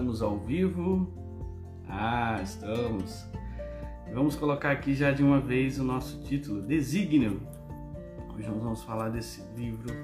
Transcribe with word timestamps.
Estamos 0.00 0.22
ao 0.22 0.38
vivo? 0.38 1.12
Ah, 1.86 2.40
estamos. 2.42 3.28
Vamos 4.14 4.34
colocar 4.34 4.70
aqui 4.70 4.94
já 4.94 5.12
de 5.12 5.22
uma 5.22 5.38
vez 5.38 5.78
o 5.78 5.84
nosso 5.84 6.22
título, 6.22 6.62
Desígnio. 6.62 7.42
Hoje 8.34 8.48
nós 8.48 8.62
vamos 8.62 8.82
falar 8.82 9.10
desse 9.10 9.42
livro 9.54 9.94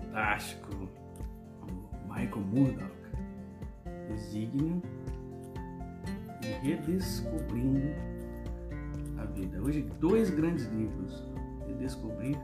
fantástico, 0.00 0.88
Michael 2.08 2.40
Murdoch. 2.40 2.90
Desígnio 4.08 4.82
e 6.42 6.66
Redescobrindo 6.66 7.86
a 9.16 9.26
Vida. 9.26 9.62
Hoje, 9.62 9.82
dois 10.00 10.28
grandes 10.28 10.66
livros. 10.72 11.22
Redescobrir 11.68 12.36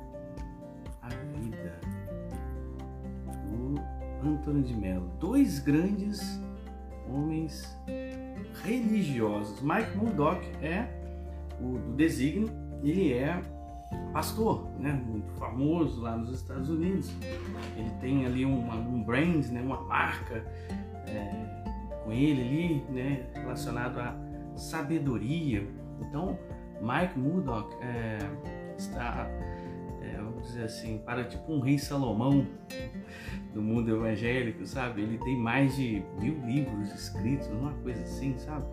Antônio 4.30 4.62
de 4.62 4.74
Mello. 4.74 5.10
Dois 5.18 5.58
grandes 5.58 6.40
homens 7.08 7.76
religiosos. 8.62 9.60
Mike 9.60 9.96
Murdoch 9.96 10.40
é 10.62 10.88
o 11.60 11.78
do 11.78 11.92
designo, 11.94 12.48
ele 12.82 13.12
é 13.12 13.40
pastor, 14.12 14.68
né, 14.78 14.92
muito 14.92 15.30
famoso 15.34 16.00
lá 16.00 16.16
nos 16.16 16.34
Estados 16.34 16.68
Unidos. 16.68 17.12
Ele 17.76 17.90
tem 18.00 18.26
ali 18.26 18.44
uma, 18.44 18.74
um 18.74 19.02
brand, 19.02 19.44
né, 19.46 19.60
uma 19.60 19.80
marca 19.82 20.44
é, 21.06 22.02
com 22.04 22.12
ele 22.12 22.42
ali, 22.42 22.84
né, 22.90 23.26
relacionado 23.34 23.98
à 23.98 24.16
sabedoria. 24.56 25.66
Então, 26.00 26.38
Mike 26.80 27.18
Murdoch 27.18 27.74
é, 27.80 28.18
está 28.76 29.28
dizer 30.44 30.64
assim, 30.64 30.98
para 30.98 31.24
tipo 31.24 31.52
um 31.52 31.60
rei 31.60 31.78
Salomão 31.78 32.46
do 33.52 33.62
mundo 33.62 33.90
evangélico, 33.90 34.66
sabe? 34.66 35.02
Ele 35.02 35.18
tem 35.18 35.36
mais 35.36 35.76
de 35.76 36.02
mil 36.18 36.38
livros 36.44 36.92
escritos, 36.92 37.48
uma 37.48 37.72
coisa 37.74 38.02
assim, 38.02 38.36
sabe? 38.38 38.66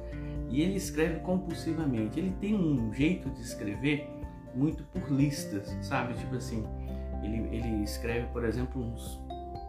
E 0.49 0.61
ele 0.61 0.75
escreve 0.75 1.19
compulsivamente. 1.21 2.19
Ele 2.19 2.31
tem 2.39 2.55
um 2.55 2.93
jeito 2.93 3.29
de 3.29 3.41
escrever 3.41 4.07
muito 4.53 4.83
por 4.85 5.09
listas, 5.11 5.67
sabe? 5.81 6.13
Tipo 6.15 6.35
assim, 6.35 6.65
ele, 7.23 7.55
ele 7.55 7.83
escreve, 7.83 8.27
por 8.27 8.43
exemplo, 8.43 8.81
uns 8.81 9.21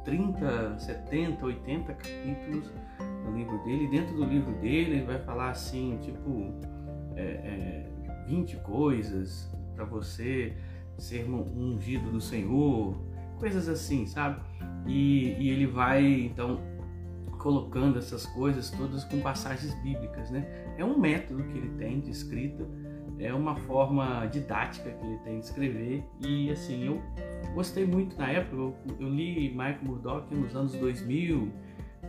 30, 0.04 0.78
70, 0.78 1.44
80 1.44 1.94
capítulos 1.94 2.72
no 3.24 3.36
livro 3.36 3.58
dele. 3.64 3.88
Dentro 3.88 4.14
do 4.16 4.24
livro 4.24 4.52
dele, 4.60 4.96
ele 4.96 5.04
vai 5.04 5.18
falar 5.20 5.50
assim, 5.50 5.98
tipo, 6.02 6.52
é, 7.16 7.22
é, 7.22 7.86
20 8.26 8.56
coisas 8.58 9.50
para 9.74 9.84
você 9.84 10.56
ser 10.98 11.28
ungido 11.28 12.10
do 12.10 12.20
Senhor, 12.20 12.94
coisas 13.38 13.68
assim, 13.68 14.06
sabe? 14.06 14.40
E, 14.86 15.34
e 15.38 15.50
ele 15.50 15.66
vai 15.66 16.04
então 16.04 16.60
colocando 17.38 17.98
essas 17.98 18.24
coisas 18.26 18.70
todas 18.70 19.02
com 19.04 19.20
passagens 19.20 19.74
bíblicas, 19.82 20.30
né? 20.30 20.46
É 20.78 20.84
um 20.84 20.98
método 20.98 21.42
que 21.44 21.58
ele 21.58 21.70
tem 21.70 22.00
de 22.00 22.10
escrita, 22.10 22.64
é 23.18 23.34
uma 23.34 23.56
forma 23.56 24.26
didática 24.26 24.90
que 24.90 25.06
ele 25.06 25.18
tem 25.18 25.38
de 25.40 25.44
escrever 25.44 26.04
e 26.20 26.50
assim 26.50 26.84
eu 26.84 27.02
gostei 27.54 27.84
muito 27.84 28.16
na 28.16 28.30
época. 28.30 28.56
Eu, 28.56 28.76
eu 29.00 29.08
li 29.08 29.50
Michael 29.50 29.78
Murdoch 29.82 30.34
nos 30.34 30.54
anos 30.54 30.72
2000, 30.74 31.52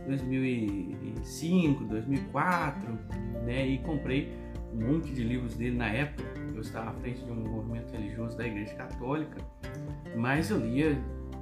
2005, 0.06 1.84
2004, 1.84 2.98
né? 3.44 3.66
E 3.66 3.78
comprei 3.78 4.32
um 4.74 4.92
monte 4.92 5.12
de 5.12 5.22
livros 5.22 5.54
dele 5.54 5.76
na 5.76 5.88
época. 5.88 6.24
Eu 6.54 6.60
estava 6.60 6.90
à 6.90 6.92
frente 6.94 7.24
de 7.24 7.30
um 7.30 7.36
movimento 7.36 7.92
religioso 7.92 8.36
da 8.36 8.46
Igreja 8.46 8.74
Católica, 8.74 9.40
mas 10.16 10.50
eu 10.50 10.58
lia 10.58 10.94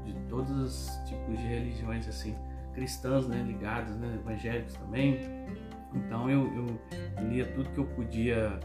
de 0.05 0.15
todos 0.29 0.51
os 0.51 1.09
tipos 1.09 1.39
de 1.39 1.47
religiões 1.47 2.07
assim, 2.09 2.35
cristãs, 2.75 3.27
né, 3.29 3.43
né, 3.43 4.19
evangélicos 4.21 4.75
também. 4.75 5.21
Então 5.95 6.31
eu, 6.31 6.51
eu 6.55 7.29
lia 7.29 7.47
tudo 7.53 7.69
que 7.71 7.79
eu 7.79 7.87
podia, 7.87 8.59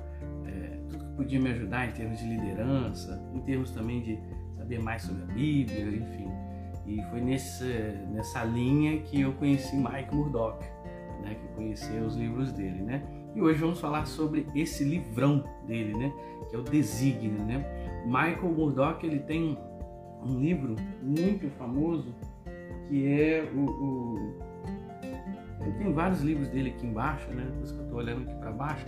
é, 0.45 0.79
tudo 0.89 1.05
que 1.05 1.15
podia 1.15 1.39
me 1.39 1.49
ajudar 1.51 1.87
em 1.87 1.91
termos 1.91 2.19
de 2.19 2.25
liderança, 2.25 3.21
em 3.33 3.39
termos 3.41 3.71
também 3.71 4.01
de 4.01 4.19
saber 4.57 4.79
mais 4.79 5.01
sobre 5.03 5.23
a 5.23 5.25
Bíblia, 5.27 5.97
enfim. 5.97 6.27
E 6.85 7.01
foi 7.09 7.19
nesse, 7.19 7.65
nessa 8.13 8.45
linha 8.45 9.01
que 9.01 9.21
eu 9.21 9.33
conheci 9.33 9.75
Mike 9.75 10.15
Murdoch, 10.15 10.63
né, 11.21 11.35
que 11.35 11.47
conheci 11.53 11.91
os 11.97 12.15
livros 12.15 12.53
dele, 12.53 12.81
né? 12.81 13.03
E 13.37 13.41
hoje 13.41 13.59
vamos 13.59 13.79
falar 13.79 14.07
sobre 14.07 14.47
esse 14.55 14.83
livrão 14.83 15.43
dele, 15.67 15.95
né? 15.95 16.11
Que 16.49 16.55
é 16.55 16.59
o 16.59 16.63
Desígnio, 16.63 17.39
né? 17.45 17.63
Michael 18.03 18.51
Murdoch, 18.51 19.05
ele 19.05 19.19
tem 19.19 19.55
um 20.23 20.39
livro 20.39 20.75
muito 21.03 21.47
famoso 21.51 22.15
que 22.87 23.05
é 23.05 23.47
o, 23.53 23.59
o... 23.59 24.33
Tem 25.77 25.93
vários 25.93 26.21
livros 26.21 26.47
dele 26.47 26.71
aqui 26.71 26.87
embaixo, 26.87 27.29
né? 27.29 27.47
Por 27.53 27.63
isso 27.63 27.73
que 27.75 27.79
eu 27.79 27.83
estou 27.83 27.99
olhando 27.99 28.27
aqui 28.27 28.39
para 28.39 28.51
baixo. 28.51 28.87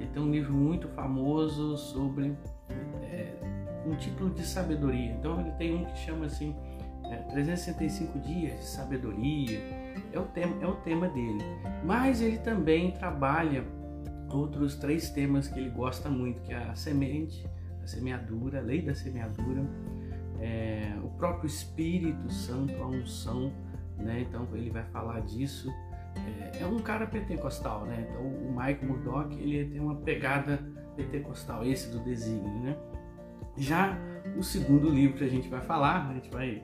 Ele 0.00 0.08
tem 0.08 0.22
um 0.22 0.30
livro 0.30 0.54
muito 0.54 0.88
famoso 0.88 1.76
sobre 1.76 2.34
é, 3.02 3.34
um 3.84 3.94
título 3.96 4.30
de 4.30 4.46
sabedoria. 4.46 5.12
Então 5.12 5.38
ele 5.38 5.50
tem 5.58 5.74
um 5.74 5.84
que 5.84 5.98
chama 5.98 6.24
assim 6.24 6.56
é, 7.04 7.16
365 7.30 8.18
dias 8.20 8.58
de 8.58 8.64
sabedoria. 8.64 9.60
É 10.10 10.18
o 10.18 10.24
tema, 10.24 10.56
é 10.62 10.66
o 10.66 10.76
tema 10.76 11.08
dele. 11.10 11.44
Mas 11.84 12.22
ele 12.22 12.38
também 12.38 12.92
trabalha 12.92 13.81
outros 14.32 14.76
três 14.76 15.10
temas 15.10 15.48
que 15.48 15.58
ele 15.58 15.70
gosta 15.70 16.08
muito, 16.08 16.40
que 16.42 16.52
é 16.52 16.56
a 16.56 16.74
semente, 16.74 17.48
a 17.82 17.86
semeadura, 17.86 18.58
a 18.58 18.62
lei 18.62 18.82
da 18.82 18.94
semeadura, 18.94 19.64
é, 20.40 20.92
o 21.02 21.08
próprio 21.10 21.46
Espírito 21.46 22.32
Santo, 22.32 22.74
a 22.82 22.86
unção, 22.86 23.52
né? 23.96 24.26
Então 24.28 24.46
ele 24.52 24.70
vai 24.70 24.84
falar 24.84 25.20
disso. 25.20 25.72
É, 26.16 26.62
é, 26.62 26.66
um 26.66 26.78
cara 26.78 27.06
pentecostal, 27.06 27.86
né? 27.86 28.06
Então 28.08 28.22
o 28.22 28.50
Michael 28.50 28.84
Murdoch 28.84 29.34
ele 29.34 29.64
tem 29.66 29.80
uma 29.80 29.96
pegada 29.96 30.58
pentecostal, 30.96 31.64
esse 31.64 31.90
do 31.90 32.00
desígnio, 32.00 32.60
né? 32.60 32.76
Já 33.56 33.98
o 34.36 34.42
segundo 34.42 34.88
livro 34.88 35.18
que 35.18 35.24
a 35.24 35.28
gente 35.28 35.48
vai 35.48 35.60
falar, 35.60 36.08
a 36.10 36.14
gente 36.14 36.30
vai 36.30 36.62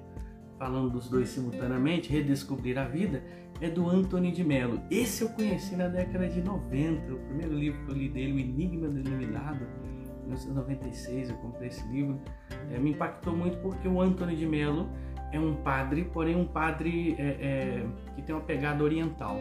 falando 0.58 0.90
dos 0.90 1.08
dois 1.08 1.28
simultaneamente, 1.28 2.12
Redescobrir 2.12 2.78
a 2.78 2.84
Vida, 2.84 3.22
é 3.60 3.70
do 3.70 3.88
Anthony 3.88 4.32
de 4.32 4.44
Mello. 4.44 4.80
Esse 4.90 5.22
eu 5.22 5.28
conheci 5.30 5.76
na 5.76 5.88
década 5.88 6.28
de 6.28 6.40
90, 6.42 7.12
o 7.12 7.18
primeiro 7.18 7.54
livro 7.54 7.84
que 7.84 7.92
eu 7.92 7.96
li 7.96 8.08
dele, 8.08 8.32
O 8.32 8.38
Enigma 8.38 8.88
do 8.88 8.98
Iluminado, 8.98 9.66
em 9.84 10.26
1996, 10.26 11.30
eu 11.30 11.36
comprei 11.36 11.68
esse 11.68 11.86
livro. 11.88 12.20
É, 12.70 12.78
me 12.78 12.90
impactou 12.90 13.36
muito 13.36 13.58
porque 13.58 13.88
o 13.88 14.00
Anthony 14.00 14.36
de 14.36 14.46
Mello 14.46 14.88
é 15.32 15.40
um 15.40 15.54
padre, 15.56 16.04
porém 16.04 16.36
um 16.36 16.46
padre 16.46 17.14
é, 17.18 17.22
é, 17.22 17.86
que 18.14 18.22
tem 18.22 18.34
uma 18.34 18.44
pegada 18.44 18.82
oriental. 18.82 19.36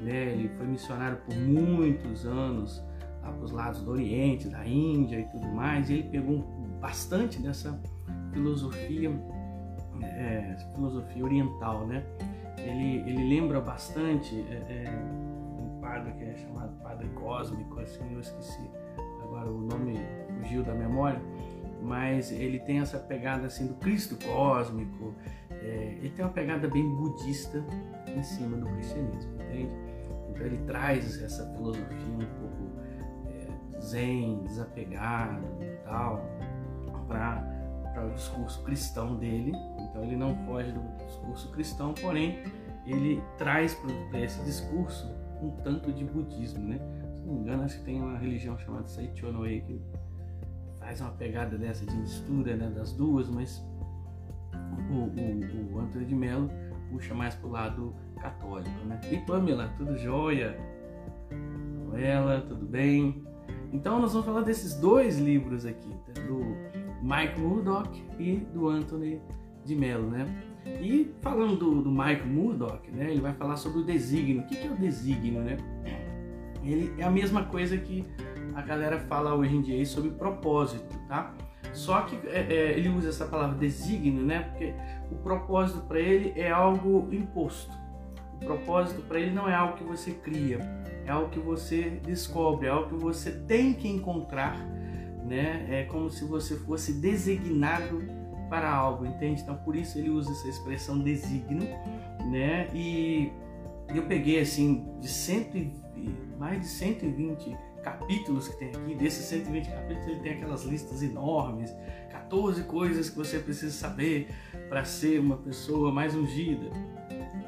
Né? 0.00 0.32
Ele 0.32 0.48
foi 0.56 0.66
missionário 0.66 1.18
por 1.18 1.36
muitos 1.36 2.24
anos 2.24 2.82
lá 3.22 3.32
para 3.32 3.44
os 3.44 3.50
lados 3.50 3.82
do 3.82 3.90
Oriente, 3.90 4.48
da 4.48 4.66
Índia 4.66 5.20
e 5.20 5.24
tudo 5.24 5.46
mais, 5.48 5.90
e 5.90 5.94
ele 5.94 6.02
pegou 6.04 6.38
bastante 6.80 7.40
dessa 7.40 7.78
filosofia 8.32 9.10
é, 10.02 10.56
filosofia 10.74 11.24
oriental, 11.24 11.86
né? 11.86 12.04
Ele, 12.58 13.08
ele 13.08 13.28
lembra 13.28 13.60
bastante 13.60 14.44
é, 14.50 14.84
é, 14.84 14.90
um 15.60 15.80
padre 15.80 16.12
que 16.12 16.24
é 16.24 16.34
chamado 16.36 16.72
Padre 16.82 17.08
Cósmico, 17.10 17.80
assim, 17.80 18.12
eu 18.12 18.20
esqueci 18.20 18.68
agora 19.28 19.50
o 19.50 19.60
nome 19.60 19.94
fugiu 20.40 20.62
da 20.62 20.74
memória, 20.74 21.20
mas 21.82 22.32
ele 22.32 22.58
tem 22.58 22.80
essa 22.80 22.98
pegada 22.98 23.46
assim 23.46 23.66
do 23.66 23.74
Cristo 23.74 24.16
cósmico, 24.26 25.14
é, 25.50 25.96
ele 25.98 26.10
tem 26.10 26.24
uma 26.24 26.32
pegada 26.32 26.68
bem 26.68 26.88
budista 26.96 27.64
em 28.06 28.22
cima 28.22 28.56
do 28.56 28.66
cristianismo, 28.66 29.34
entende? 29.42 29.72
Então 30.30 30.46
ele 30.46 30.58
traz 30.66 31.22
essa 31.22 31.46
filosofia 31.54 32.14
um 32.14 32.18
pouco 32.18 32.80
é, 33.28 33.80
zen, 33.80 34.42
desapegado 34.44 35.44
e 35.60 35.76
tal, 35.84 36.24
para 37.06 37.57
o 38.04 38.10
discurso 38.10 38.62
cristão 38.62 39.16
dele. 39.16 39.52
Então 39.78 40.02
ele 40.02 40.16
não 40.16 40.36
foge 40.46 40.72
do 40.72 40.80
discurso 41.06 41.50
cristão, 41.50 41.94
porém 41.94 42.42
ele 42.86 43.22
traz 43.36 43.76
para 44.10 44.20
esse 44.20 44.42
discurso 44.44 45.06
um 45.42 45.50
tanto 45.62 45.92
de 45.92 46.04
budismo, 46.04 46.66
né? 46.66 46.78
Se 47.20 47.26
não 47.26 47.34
me 47.34 47.40
engano, 47.40 47.62
acho 47.64 47.78
que 47.78 47.84
tem 47.84 48.00
uma 48.00 48.18
religião 48.18 48.58
chamada 48.58 48.88
Seichonoe 48.88 49.60
que 49.60 49.80
faz 50.78 51.00
uma 51.00 51.10
pegada 51.10 51.58
dessa 51.58 51.84
de 51.84 51.94
mistura 51.94 52.56
né, 52.56 52.70
das 52.70 52.92
duas, 52.92 53.28
mas 53.28 53.62
o, 54.90 54.94
o, 54.94 55.74
o 55.74 55.80
Antônio 55.80 56.06
de 56.06 56.14
Mello 56.14 56.50
puxa 56.90 57.14
mais 57.14 57.34
para 57.34 57.46
o 57.46 57.50
lado 57.50 57.94
católico, 58.20 58.84
né? 58.86 58.98
E 59.12 59.18
Pamela, 59.18 59.68
tudo 59.76 59.96
jóia? 59.98 60.58
Ela, 61.94 62.40
tudo 62.40 62.64
bem? 62.64 63.24
Então 63.72 64.00
nós 64.00 64.12
vamos 64.12 64.26
falar 64.26 64.42
desses 64.42 64.74
dois 64.74 65.18
livros 65.18 65.66
aqui, 65.66 65.94
tá? 66.06 66.20
do 66.22 66.40
Mike 67.02 67.40
Murdoch 67.40 68.04
e 68.18 68.36
do 68.52 68.68
Anthony 68.68 69.20
de 69.64 69.74
Mello, 69.74 70.10
né? 70.10 70.26
E 70.80 71.14
falando 71.22 71.56
do, 71.56 71.82
do 71.82 71.90
Murdoch, 71.90 72.90
né? 72.90 73.10
Ele 73.10 73.20
vai 73.20 73.32
falar 73.32 73.56
sobre 73.56 73.80
o 73.80 73.84
desígnio. 73.84 74.42
O 74.42 74.46
que, 74.46 74.56
que 74.56 74.66
é 74.66 74.70
o 74.70 74.76
desígnio, 74.76 75.40
né? 75.42 75.56
Ele 76.62 76.92
é 76.98 77.04
a 77.04 77.10
mesma 77.10 77.44
coisa 77.44 77.76
que 77.76 78.04
a 78.54 78.62
galera 78.62 78.98
fala 78.98 79.34
hoje 79.34 79.56
em 79.56 79.62
dia 79.62 79.86
sobre 79.86 80.10
propósito, 80.10 80.96
tá? 81.06 81.34
Só 81.72 82.02
que 82.02 82.16
é, 82.28 82.46
é, 82.50 82.78
ele 82.78 82.88
usa 82.88 83.08
essa 83.08 83.26
palavra 83.26 83.56
desígnio, 83.56 84.24
né? 84.24 84.40
Porque 84.40 84.74
o 85.10 85.16
propósito 85.16 85.80
para 85.82 86.00
ele 86.00 86.32
é 86.36 86.50
algo 86.50 87.08
imposto. 87.12 87.72
O 88.34 88.44
propósito 88.44 89.02
para 89.02 89.20
ele 89.20 89.30
não 89.32 89.48
é 89.48 89.54
algo 89.54 89.76
que 89.76 89.84
você 89.84 90.12
cria, 90.12 90.58
é 91.04 91.10
algo 91.10 91.28
que 91.28 91.38
você 91.38 92.00
descobre, 92.04 92.66
é 92.66 92.70
algo 92.70 92.88
que 92.88 93.02
você 93.02 93.32
tem 93.32 93.72
que 93.74 93.88
encontrar, 93.88 94.56
né? 95.28 95.66
É 95.70 95.84
como 95.84 96.10
se 96.10 96.24
você 96.24 96.56
fosse 96.56 96.94
designado 96.94 98.02
para 98.48 98.70
algo, 98.70 99.04
entende? 99.04 99.42
Então 99.42 99.56
por 99.58 99.76
isso 99.76 99.98
ele 99.98 100.08
usa 100.08 100.30
essa 100.32 100.48
expressão 100.48 100.98
designo, 100.98 101.66
né? 102.30 102.68
E 102.74 103.30
eu 103.94 104.04
peguei 104.04 104.40
assim 104.40 104.86
de 105.00 105.08
cento 105.08 105.56
mais 106.38 106.60
de 106.60 106.66
120 106.66 107.56
capítulos 107.82 108.48
que 108.48 108.56
tem 108.58 108.68
aqui, 108.68 108.94
desses 108.94 109.24
120 109.26 109.68
capítulos 109.68 110.08
ele 110.08 110.20
tem 110.20 110.32
aquelas 110.32 110.64
listas 110.64 111.02
enormes, 111.02 111.74
14 112.10 112.62
coisas 112.64 113.10
que 113.10 113.16
você 113.16 113.38
precisa 113.38 113.72
saber 113.72 114.28
para 114.68 114.84
ser 114.84 115.20
uma 115.20 115.36
pessoa 115.36 115.92
mais 115.92 116.14
ungida, 116.14 116.70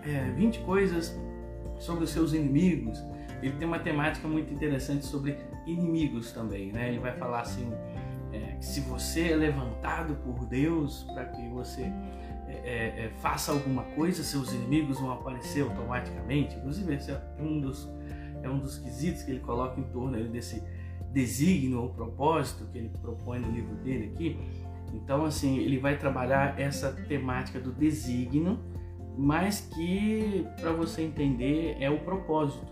é, 0.05 0.31
20 0.33 0.61
coisas 0.61 1.19
sobre 1.79 2.05
os 2.05 2.11
seus 2.11 2.33
inimigos. 2.33 3.03
Ele 3.43 3.55
tem 3.57 3.67
uma 3.67 3.79
temática 3.79 4.29
muito 4.29 4.53
interessante 4.53 5.05
sobre 5.07 5.37
inimigos 5.67 6.33
também, 6.33 6.73
né? 6.73 6.89
Ele 6.89 6.99
vai 6.99 7.17
falar 7.17 7.41
assim, 7.41 7.73
é, 8.33 8.57
que 8.57 8.65
se 8.65 8.81
você 8.81 9.33
é 9.33 9.37
levantado 9.37 10.15
por 10.17 10.47
Deus 10.47 11.05
para 11.13 11.27
que 11.27 11.49
você 11.49 11.83
é, 12.51 12.53
é, 12.65 13.05
é, 13.05 13.11
faça 13.21 13.53
alguma 13.53 13.85
coisa, 13.95 14.23
seus 14.23 14.53
inimigos 14.53 14.99
vão 14.99 15.13
aparecer 15.13 15.63
automaticamente. 15.63 16.57
Inclusive, 16.57 16.95
esse 16.95 17.11
é 17.13 17.23
um 17.39 17.61
dos, 17.61 17.89
é 18.43 18.49
um 18.49 18.59
dos 18.59 18.79
quesitos 18.79 19.23
que 19.23 19.31
ele 19.31 19.41
coloca 19.41 19.79
em 19.79 19.85
torno 19.85 20.23
desse 20.29 20.63
desígnio 21.13 21.81
ou 21.81 21.91
propósito 21.91 22.67
que 22.73 22.79
ele 22.79 22.91
propõe 23.01 23.39
no 23.39 23.51
livro 23.51 23.75
dele 23.77 24.13
aqui. 24.15 24.39
Então, 24.93 25.25
assim, 25.25 25.59
ele 25.59 25.79
vai 25.79 25.97
trabalhar 25.97 26.59
essa 26.59 26.93
temática 26.93 27.61
do 27.61 27.73
desígnio, 27.73 28.59
mas 29.17 29.61
que, 29.61 30.47
para 30.61 30.73
você 30.73 31.03
entender, 31.03 31.77
é 31.81 31.89
o 31.89 32.01
propósito. 32.01 32.67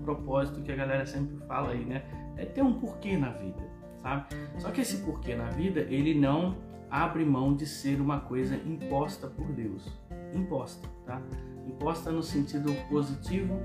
Propósito 0.00 0.62
que 0.62 0.72
a 0.72 0.76
galera 0.76 1.06
sempre 1.06 1.36
fala 1.46 1.70
aí, 1.70 1.84
né? 1.84 2.02
É 2.36 2.44
ter 2.44 2.62
um 2.62 2.74
porquê 2.74 3.16
na 3.16 3.30
vida 3.30 3.70
sabe? 4.02 4.26
Só 4.58 4.70
que 4.70 4.80
esse 4.80 4.98
porquê 4.98 5.34
na 5.34 5.50
vida, 5.50 5.80
ele 5.80 6.14
não 6.14 6.56
abre 6.90 7.24
mão 7.24 7.54
de 7.54 7.66
ser 7.66 8.00
uma 8.00 8.20
coisa 8.20 8.56
imposta 8.56 9.26
por 9.28 9.46
Deus. 9.52 9.86
Imposta, 10.34 10.88
tá? 11.06 11.20
Imposta 11.66 12.10
no 12.10 12.22
sentido 12.22 12.72
positivo, 12.88 13.60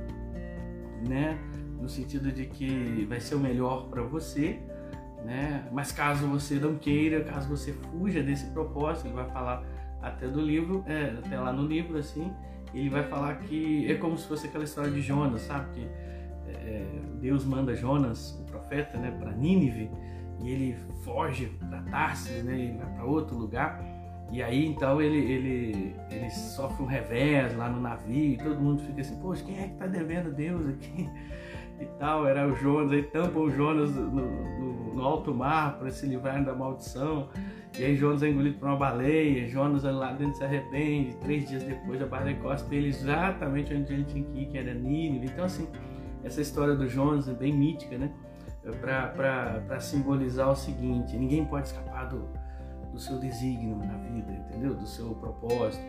né? 1.08 1.38
No 1.80 1.90
sentido 1.90 2.32
de 2.32 2.46
que 2.46 3.06
vai 3.10 3.20
ser 3.20 3.36
o 3.36 3.40
melhor 3.40 3.88
para 3.90 4.04
você, 4.04 4.60
né? 5.26 5.68
Mas 5.72 5.92
caso 5.92 6.28
você 6.28 6.56
não 6.56 6.76
queira, 6.76 7.24
caso 7.24 7.50
você 7.50 7.74
fuja 7.74 8.22
desse 8.22 8.46
propósito, 8.52 9.08
ele 9.08 9.16
vai 9.16 9.30
falar 9.32 9.64
até 10.02 10.28
do 10.28 10.40
livro, 10.40 10.84
é, 10.88 11.16
até 11.18 11.40
lá 11.40 11.52
no 11.52 11.66
livro 11.66 11.98
assim, 11.98 12.32
ele 12.74 12.90
vai 12.90 13.04
falar 13.04 13.40
que 13.40 13.90
é 13.90 13.96
como 13.96 14.18
se 14.18 14.28
fosse 14.28 14.48
aquela 14.48 14.64
história 14.64 14.92
de 14.92 15.02
Jonas, 15.02 15.42
sabe? 15.42 15.74
Que 15.74 15.88
é, 16.48 16.86
Deus 17.20 17.46
manda 17.46 17.76
Jonas, 17.76 18.40
o 18.42 18.44
profeta, 18.46 18.98
né, 18.98 19.12
para 19.20 19.32
Nínive, 19.32 19.90
e 20.42 20.50
ele 20.50 20.76
foge 21.04 21.48
para 21.70 21.82
Tarsis, 21.84 22.44
né? 22.44 22.76
Vai 22.78 22.94
para 22.96 23.06
outro 23.06 23.38
lugar. 23.38 23.84
E 24.32 24.42
aí 24.42 24.66
então 24.66 25.02
ele, 25.02 25.18
ele, 25.18 25.96
ele 26.10 26.30
sofre 26.30 26.84
um 26.84 26.88
revés 26.88 27.56
lá 27.56 27.70
no 27.70 27.80
navio 27.80 28.34
e 28.34 28.38
todo 28.38 28.60
mundo 28.60 28.82
fica 28.82 29.02
assim, 29.02 29.20
poxa, 29.22 29.44
quem 29.44 29.60
é 29.60 29.68
que 29.68 29.76
tá 29.76 29.88
devendo 29.88 30.34
Deus 30.34 30.68
aqui? 30.68 31.10
E 31.78 31.86
tal, 32.00 32.26
era 32.26 32.48
o 32.48 32.56
Jonas, 32.56 32.94
aí 32.94 33.04
tampam 33.04 33.42
o 33.42 33.52
Jonas 33.52 33.94
no, 33.94 34.10
no, 34.10 34.96
no 34.96 35.04
alto 35.04 35.34
mar 35.34 35.78
para 35.78 35.90
se 35.90 36.08
livrar 36.08 36.42
da 36.42 36.56
maldição. 36.56 37.28
E 37.78 37.84
aí 37.84 37.98
Jonas 37.98 38.24
é 38.24 38.30
engolido 38.30 38.58
por 38.58 38.70
uma 38.70 38.78
baleia, 38.78 39.46
Jonas 39.50 39.84
lá 39.84 40.14
dentro 40.14 40.38
se 40.38 40.44
arrepende, 40.46 41.18
três 41.18 41.50
dias 41.50 41.64
depois 41.64 42.02
a 42.02 42.06
baleia 42.06 42.38
costa 42.38 42.74
ele 42.74 42.88
exatamente 42.88 43.74
onde 43.74 43.94
ele 43.94 44.06
tinha 44.06 44.24
que 44.24 44.40
ir, 44.40 44.46
que 44.46 44.58
era 44.58 44.74
Nínive. 44.74 45.26
Então 45.26 45.44
assim, 45.44 45.68
essa 46.26 46.42
história 46.42 46.76
do 46.76 46.90
Jonas 46.90 47.30
é 47.30 47.34
bem 47.34 47.54
mítica, 47.54 47.98
né? 47.98 48.12
para 48.82 49.80
simbolizar 49.80 50.50
o 50.52 50.56
seguinte: 50.56 51.16
ninguém 51.16 51.46
pode 51.46 51.68
escapar 51.68 52.10
do, 52.10 52.28
do 52.92 53.00
seu 53.00 53.20
desígnio 53.20 53.78
na 53.78 53.98
vida, 53.98 54.32
entendeu? 54.32 54.74
Do 54.74 54.88
seu 54.88 55.14
propósito. 55.16 55.84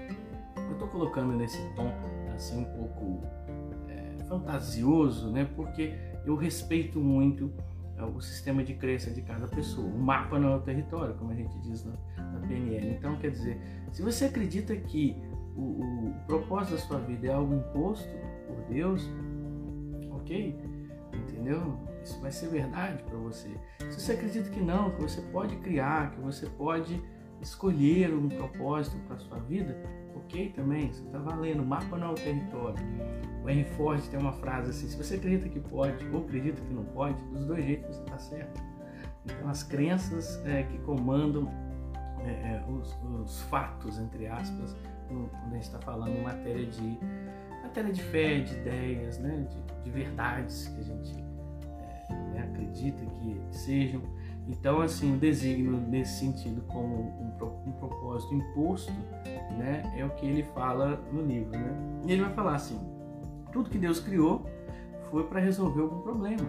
Eu 0.56 0.72
estou 0.72 0.88
colocando 0.88 1.32
nesse 1.34 1.58
tom 1.74 1.90
assim 2.34 2.60
um 2.60 2.64
pouco 2.64 3.22
é, 3.88 4.24
fantasioso, 4.24 5.30
né? 5.30 5.48
Porque 5.56 5.94
eu 6.26 6.36
respeito 6.36 7.00
muito 7.00 7.50
é, 7.96 8.04
o 8.04 8.20
sistema 8.20 8.62
de 8.62 8.74
crença 8.74 9.10
de 9.10 9.22
cada 9.22 9.46
pessoa. 9.48 9.86
O 9.86 9.98
mapa 9.98 10.38
não 10.38 10.52
é 10.52 10.56
o 10.56 10.60
território, 10.60 11.14
como 11.14 11.30
a 11.30 11.34
gente 11.34 11.58
diz 11.60 11.84
na, 11.84 11.92
na 12.18 12.46
PNL. 12.46 12.90
Então, 12.90 13.16
quer 13.16 13.30
dizer, 13.30 13.58
se 13.90 14.02
você 14.02 14.26
acredita 14.26 14.76
que 14.76 15.16
o, 15.56 16.08
o 16.08 16.14
propósito 16.26 16.72
da 16.72 16.78
sua 16.80 16.98
vida 16.98 17.28
é 17.28 17.32
algo 17.32 17.54
imposto 17.54 18.10
por 18.46 18.56
Deus, 18.68 19.08
ok? 20.26 20.58
Entendeu? 21.14 21.78
isso 22.06 22.20
vai 22.20 22.30
ser 22.30 22.48
verdade 22.48 23.02
para 23.02 23.18
você. 23.18 23.50
Se 23.90 24.00
você 24.00 24.12
acredita 24.12 24.48
que 24.50 24.60
não, 24.60 24.90
que 24.90 25.02
você 25.02 25.20
pode 25.20 25.56
criar, 25.56 26.12
que 26.12 26.20
você 26.20 26.46
pode 26.46 27.02
escolher 27.40 28.14
um 28.14 28.28
propósito 28.28 28.96
para 29.06 29.18
sua 29.18 29.38
vida, 29.40 29.76
ok 30.14 30.50
também, 30.50 30.92
você 30.92 31.02
está 31.04 31.18
valendo. 31.18 31.64
Mapa 31.64 31.98
não 31.98 32.08
é 32.08 32.12
o 32.12 32.14
território. 32.14 32.78
O 33.44 33.50
Henry 33.50 33.64
Ford 33.76 34.00
tem 34.08 34.20
uma 34.20 34.32
frase 34.32 34.70
assim: 34.70 34.88
se 34.88 34.96
você 34.96 35.16
acredita 35.16 35.48
que 35.48 35.60
pode 35.60 36.06
ou 36.08 36.24
acredita 36.24 36.60
que 36.62 36.72
não 36.72 36.84
pode, 36.84 37.20
dos 37.24 37.44
dois 37.44 37.64
jeitos 37.64 37.96
você 37.96 38.02
está 38.02 38.18
certo. 38.18 38.62
Então, 39.24 39.48
as 39.48 39.64
crenças 39.64 40.40
é, 40.46 40.62
que 40.62 40.78
comandam 40.78 41.50
é, 42.20 42.30
é, 42.30 42.64
os, 42.68 42.96
os, 43.20 43.42
fatos, 43.42 43.98
entre 43.98 44.28
aspas, 44.28 44.76
quando 45.08 45.28
a 45.50 45.54
gente 45.54 45.64
está 45.64 45.80
falando 45.80 46.16
em 46.16 46.22
matéria 46.22 46.64
de 46.64 46.98
de 47.82 48.02
fé, 48.02 48.40
de 48.40 48.54
ideias, 48.54 49.18
né, 49.18 49.46
de, 49.48 49.84
de 49.84 49.90
verdades 49.90 50.68
que 50.68 50.80
a 50.80 50.84
gente 50.84 51.14
né, 52.32 52.48
acredita 52.50 53.04
que 53.04 53.40
sejam. 53.50 54.02
Então, 54.48 54.80
assim, 54.80 55.14
o 55.14 55.18
desígnio 55.18 55.72
nesse 55.72 56.20
sentido 56.20 56.62
como 56.68 56.94
um, 56.96 57.68
um, 57.68 57.72
propósito 57.72 58.34
imposto, 58.34 58.92
né, 59.58 59.92
é 59.96 60.04
o 60.04 60.10
que 60.10 60.24
ele 60.24 60.44
fala 60.54 61.00
no 61.12 61.22
livro, 61.22 61.50
né? 61.50 62.02
E 62.06 62.12
ele 62.12 62.22
vai 62.22 62.32
falar 62.32 62.54
assim: 62.54 62.78
tudo 63.52 63.68
que 63.68 63.78
Deus 63.78 63.98
criou 63.98 64.46
foi 65.10 65.24
para 65.24 65.40
resolver 65.40 65.82
algum 65.82 66.00
problema. 66.00 66.46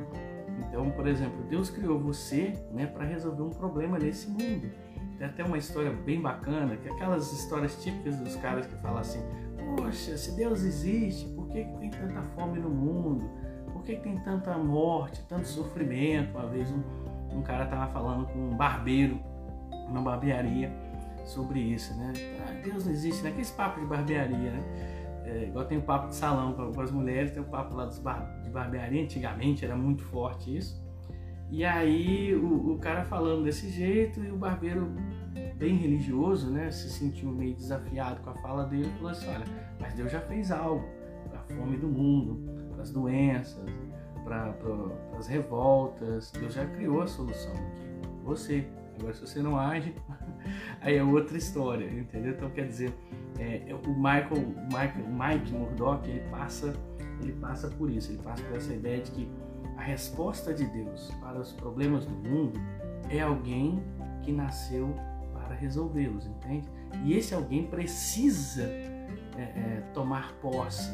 Então, 0.59 0.89
por 0.91 1.07
exemplo, 1.07 1.43
Deus 1.49 1.69
criou 1.69 1.99
você, 1.99 2.53
né, 2.71 2.85
para 2.85 3.03
resolver 3.05 3.41
um 3.41 3.49
problema 3.49 3.97
nesse 3.97 4.29
mundo. 4.29 4.69
Tem 5.17 5.27
até 5.27 5.43
uma 5.43 5.57
história 5.57 5.91
bem 5.91 6.21
bacana, 6.21 6.75
que 6.77 6.87
é 6.87 6.91
aquelas 6.91 7.31
histórias 7.31 7.81
típicas 7.81 8.17
dos 8.17 8.35
caras 8.35 8.67
que 8.67 8.75
falam 8.75 8.99
assim: 8.99 9.21
Poxa, 9.75 10.17
se 10.17 10.35
Deus 10.35 10.63
existe, 10.63 11.27
por 11.29 11.47
que, 11.47 11.63
que 11.63 11.77
tem 11.77 11.89
tanta 11.89 12.21
fome 12.21 12.59
no 12.59 12.69
mundo? 12.69 13.29
por 13.77 13.83
que 13.83 13.95
tem 13.95 14.17
tanta 14.17 14.57
morte, 14.57 15.21
tanto 15.27 15.47
sofrimento? 15.47 16.31
Uma 16.31 16.47
vez 16.47 16.69
um, 16.71 17.37
um 17.37 17.41
cara 17.41 17.65
estava 17.65 17.87
falando 17.91 18.25
com 18.27 18.39
um 18.39 18.57
barbeiro 18.57 19.19
numa 19.87 20.01
barbearia 20.01 20.71
sobre 21.25 21.59
isso, 21.59 21.95
né? 21.95 22.13
Ah, 22.47 22.61
Deus 22.63 22.85
não 22.85 22.91
existe, 22.91 23.23
né? 23.23 23.29
Aqueles 23.29 23.51
papos 23.51 23.81
de 23.81 23.87
barbearia, 23.87 24.51
né? 24.51 24.63
É, 25.25 25.43
igual 25.43 25.65
tem 25.65 25.77
o 25.77 25.81
papo 25.81 26.07
de 26.07 26.15
salão 26.15 26.53
para 26.53 26.83
as 26.83 26.91
mulheres, 26.91 27.31
tem 27.31 27.41
o 27.41 27.45
papo 27.45 27.75
lá 27.75 27.85
dos 27.85 27.99
bar, 27.99 28.41
de 28.43 28.49
barbearia, 28.49 29.03
antigamente 29.03 29.63
era 29.63 29.75
muito 29.75 30.03
forte 30.03 30.55
isso. 30.55 30.81
E 31.49 31.63
aí 31.63 32.33
o, 32.33 32.73
o, 32.73 32.79
cara 32.79 33.03
falando 33.05 33.43
desse 33.43 33.69
jeito 33.69 34.23
e 34.23 34.31
o 34.31 34.37
barbeiro 34.37 34.93
bem 35.57 35.75
religioso, 35.75 36.51
né, 36.51 36.69
se 36.69 36.89
sentiu 36.89 37.31
meio 37.31 37.55
desafiado 37.55 38.21
com 38.21 38.29
a 38.29 38.35
fala 38.35 38.65
dele, 38.65 38.89
falou 38.97 39.09
assim, 39.09 39.27
olha, 39.27 39.45
mas 39.79 39.93
Deus 39.93 40.11
já 40.11 40.21
fez 40.21 40.51
algo 40.51 40.85
para 41.29 41.39
a 41.39 41.43
fome 41.43 41.77
do 41.77 41.87
mundo, 41.87 42.69
para 42.71 42.83
as 42.83 42.91
doenças, 42.91 43.65
para 44.23 44.53
as 45.17 45.27
revoltas. 45.27 46.31
Deus 46.31 46.53
já 46.53 46.65
criou 46.65 47.01
a 47.01 47.07
solução. 47.07 47.53
Você. 48.23 48.67
Agora, 48.99 49.13
se 49.13 49.21
você 49.21 49.41
não 49.43 49.59
age, 49.59 49.93
aí 50.81 50.97
é 50.97 51.03
outra 51.03 51.37
história, 51.37 51.85
entendeu? 51.85 52.33
Então, 52.33 52.49
quer 52.49 52.65
dizer, 52.65 52.91
é, 53.37 53.69
é 53.69 53.75
o 53.75 53.95
Michael, 53.95 54.33
o 54.33 55.07
o 55.07 55.13
Mike 55.13 55.53
Murdock, 55.53 56.09
ele 56.09 56.27
passa, 56.31 56.73
ele 57.21 57.33
passa 57.33 57.67
por 57.67 57.91
isso, 57.91 58.11
ele 58.11 58.21
passa 58.23 58.41
por 58.43 58.57
essa 58.57 58.73
ideia 58.73 58.99
de 58.99 59.11
que 59.11 59.31
a 59.77 59.81
resposta 59.81 60.51
de 60.51 60.65
Deus 60.65 61.11
para 61.21 61.39
os 61.39 61.53
problemas 61.53 62.07
do 62.07 62.15
mundo 62.15 62.59
é 63.11 63.21
alguém 63.21 63.83
que 64.23 64.31
nasceu 64.31 64.95
resolvê-los, 65.59 66.25
entende? 66.25 66.67
E 67.03 67.13
esse 67.13 67.33
alguém 67.33 67.67
precisa 67.67 68.63
é, 68.63 69.41
é, 69.41 69.83
tomar 69.93 70.33
posse 70.41 70.91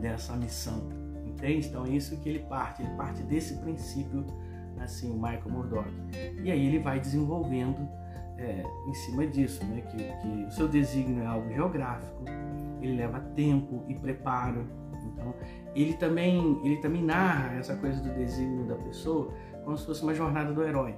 dessa 0.00 0.36
missão, 0.36 0.88
entende? 1.24 1.68
Então 1.68 1.84
é 1.84 1.90
isso 1.90 2.16
que 2.18 2.28
ele 2.28 2.40
parte, 2.40 2.82
ele 2.82 2.94
parte 2.96 3.22
desse 3.22 3.56
princípio, 3.58 4.24
assim, 4.80 5.10
o 5.10 5.14
Michael 5.14 5.50
Murdoch. 5.50 5.88
E 6.42 6.50
aí 6.50 6.66
ele 6.66 6.78
vai 6.78 7.00
desenvolvendo 7.00 7.88
é, 8.38 8.62
em 8.86 8.94
cima 8.94 9.26
disso, 9.26 9.64
né? 9.64 9.80
Que, 9.82 9.96
que 9.96 10.44
o 10.46 10.50
seu 10.50 10.68
desígnio 10.68 11.22
é 11.22 11.26
algo 11.26 11.48
geográfico, 11.52 12.24
ele 12.80 12.96
leva 12.96 13.20
tempo 13.34 13.84
e 13.88 13.94
preparo. 13.94 14.66
Então 15.12 15.34
ele 15.74 15.94
também, 15.94 16.60
ele 16.64 16.76
também 16.78 17.02
narra 17.02 17.54
essa 17.54 17.76
coisa 17.76 18.02
do 18.02 18.12
desígnio 18.14 18.66
da 18.66 18.74
pessoa 18.76 19.32
como 19.64 19.76
se 19.76 19.84
fosse 19.84 20.02
uma 20.02 20.14
jornada 20.14 20.52
do 20.52 20.62
herói. 20.62 20.94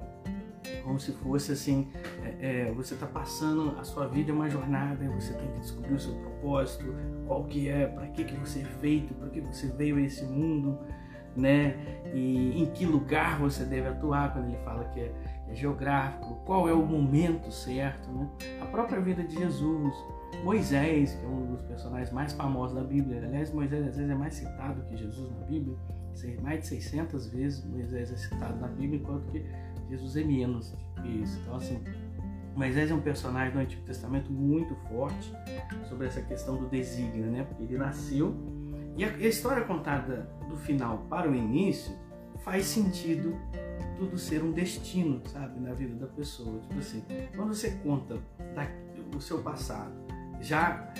Como 0.83 0.99
se 0.99 1.11
fosse 1.13 1.51
assim, 1.51 1.87
é, 2.23 2.67
é, 2.67 2.71
você 2.71 2.93
está 2.93 3.05
passando 3.05 3.77
a 3.79 3.83
sua 3.83 4.07
vida 4.07 4.31
é 4.31 4.33
uma 4.33 4.49
jornada, 4.49 5.09
você 5.09 5.33
tem 5.33 5.47
que 5.51 5.59
descobrir 5.59 5.93
o 5.93 5.99
seu 5.99 6.13
propósito, 6.15 6.93
qual 7.27 7.43
que 7.45 7.69
é, 7.69 7.87
para 7.87 8.07
que 8.07 8.23
que 8.23 8.35
você 8.35 8.59
é 8.59 8.65
feito, 8.65 9.13
para 9.13 9.29
que 9.29 9.41
você 9.41 9.67
veio 9.67 9.97
a 9.97 10.01
esse 10.01 10.23
mundo, 10.25 10.77
né? 11.35 11.75
E 12.13 12.61
em 12.61 12.65
que 12.67 12.85
lugar 12.85 13.39
você 13.39 13.63
deve 13.63 13.87
atuar 13.87 14.33
quando 14.33 14.47
ele 14.47 14.57
fala 14.63 14.85
que 14.85 14.99
é, 14.99 15.11
é 15.47 15.55
geográfico, 15.55 16.35
qual 16.45 16.67
é 16.67 16.73
o 16.73 16.85
momento 16.85 17.51
certo, 17.51 18.09
né? 18.11 18.29
A 18.61 18.65
própria 18.65 18.99
vida 18.99 19.23
de 19.23 19.35
Jesus, 19.35 19.93
Moisés, 20.43 21.15
que 21.15 21.25
é 21.25 21.27
um 21.27 21.47
dos 21.47 21.61
personagens 21.63 22.11
mais 22.11 22.33
famosos 22.33 22.75
da 22.75 22.83
Bíblia. 22.83 23.25
Aliás, 23.25 23.51
Moisés 23.51 23.87
às 23.87 23.95
vezes 23.95 24.11
é 24.11 24.15
mais 24.15 24.33
citado 24.33 24.81
que 24.89 24.97
Jesus 24.97 25.29
na 25.31 25.45
Bíblia. 25.45 25.77
Mais 26.41 26.61
de 26.61 26.67
600 26.67 27.27
vezes 27.27 27.63
Moisés 27.63 28.11
é 28.11 28.17
citado 28.17 28.59
na 28.59 28.67
Bíblia, 28.67 28.99
enquanto 28.99 29.25
que 29.31 29.45
É 29.91 30.23
menos 30.23 30.75
que 31.01 31.07
isso. 31.07 31.39
Então, 31.41 31.55
assim, 31.55 31.83
Moisés 32.55 32.91
é 32.91 32.93
um 32.93 33.01
personagem 33.01 33.53
do 33.53 33.59
Antigo 33.59 33.81
Testamento 33.83 34.31
muito 34.31 34.75
forte 34.87 35.31
sobre 35.87 36.07
essa 36.07 36.21
questão 36.21 36.57
do 36.57 36.67
desígnio, 36.67 37.25
né? 37.27 37.43
Porque 37.43 37.63
ele 37.63 37.77
nasceu 37.77 38.35
e 38.97 39.03
a 39.05 39.27
história 39.27 39.63
contada 39.63 40.29
do 40.49 40.57
final 40.57 41.05
para 41.09 41.29
o 41.29 41.33
início 41.33 41.95
faz 42.39 42.65
sentido 42.65 43.33
tudo 43.97 44.17
ser 44.17 44.43
um 44.43 44.51
destino, 44.51 45.21
sabe, 45.25 45.57
na 45.59 45.73
vida 45.73 45.95
da 45.95 46.07
pessoa. 46.07 46.59
Tipo 46.59 46.79
assim, 46.79 47.03
quando 47.35 47.53
você 47.53 47.71
conta 47.83 48.17
da, 48.53 48.67
o 49.15 49.21
seu 49.21 49.41
passado, 49.41 49.93
já 50.41 50.93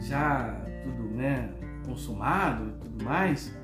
já 0.00 0.62
tudo, 0.82 1.14
né, 1.14 1.52
consumado 1.84 2.68
e 2.68 2.72
tudo 2.80 3.04
mais, 3.04 3.54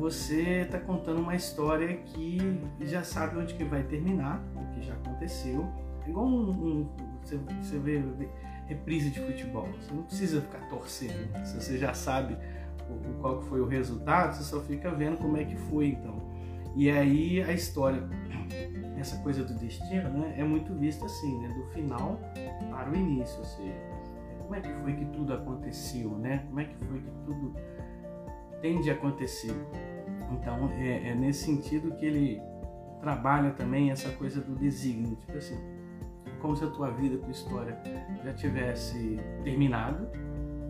você 0.00 0.62
está 0.62 0.80
contando 0.80 1.20
uma 1.20 1.36
história 1.36 1.96
que 1.98 2.38
já 2.80 3.02
sabe 3.02 3.38
onde 3.38 3.54
que 3.54 3.64
vai 3.64 3.82
terminar, 3.82 4.42
o 4.56 4.74
que 4.74 4.82
já 4.82 4.94
aconteceu. 4.94 5.68
É 6.06 6.08
igual 6.08 6.26
um, 6.26 6.50
um 6.50 6.88
você, 7.22 7.36
você 7.36 7.78
vê, 7.78 7.98
vê, 7.98 8.28
reprise 8.66 9.10
de 9.10 9.20
futebol. 9.20 9.68
Você 9.78 9.92
não 9.92 10.02
precisa 10.04 10.40
ficar 10.40 10.60
torcendo. 10.68 11.30
Se 11.44 11.60
você 11.60 11.76
já 11.76 11.92
sabe 11.92 12.36
o, 12.88 13.20
qual 13.20 13.42
foi 13.42 13.60
o 13.60 13.66
resultado, 13.66 14.34
você 14.34 14.42
só 14.42 14.60
fica 14.62 14.90
vendo 14.90 15.18
como 15.18 15.36
é 15.36 15.44
que 15.44 15.56
foi 15.56 15.88
então. 15.88 16.18
E 16.74 16.90
aí 16.90 17.42
a 17.42 17.52
história, 17.52 18.02
essa 18.98 19.18
coisa 19.18 19.44
do 19.44 19.54
destino, 19.54 20.08
né, 20.08 20.34
é 20.38 20.44
muito 20.44 20.72
vista 20.74 21.04
assim, 21.04 21.40
né, 21.40 21.48
do 21.48 21.66
final 21.72 22.18
para 22.70 22.90
o 22.90 22.96
início, 22.96 23.38
ou 23.38 23.44
seja, 23.44 23.74
como 24.38 24.54
é 24.54 24.60
que 24.60 24.72
foi 24.82 24.94
que 24.94 25.04
tudo 25.06 25.34
aconteceu, 25.34 26.10
né? 26.16 26.44
Como 26.46 26.58
é 26.58 26.64
que 26.64 26.76
foi 26.86 27.00
que 27.00 27.10
tudo 27.24 27.54
tende 28.60 28.90
a 28.90 28.94
acontecer. 28.94 29.54
Então 30.30 30.70
é, 30.72 31.10
é 31.10 31.14
nesse 31.14 31.44
sentido 31.44 31.92
que 31.96 32.04
ele 32.04 32.42
trabalha 33.00 33.50
também 33.52 33.90
essa 33.90 34.10
coisa 34.10 34.40
do 34.40 34.54
desígnio, 34.54 35.16
tipo 35.16 35.36
assim, 35.36 35.58
como 36.40 36.56
se 36.56 36.64
a 36.64 36.68
tua 36.68 36.90
vida, 36.90 37.16
a 37.16 37.18
tua 37.18 37.30
história 37.30 37.78
já 38.22 38.32
tivesse 38.34 39.18
terminado 39.42 40.08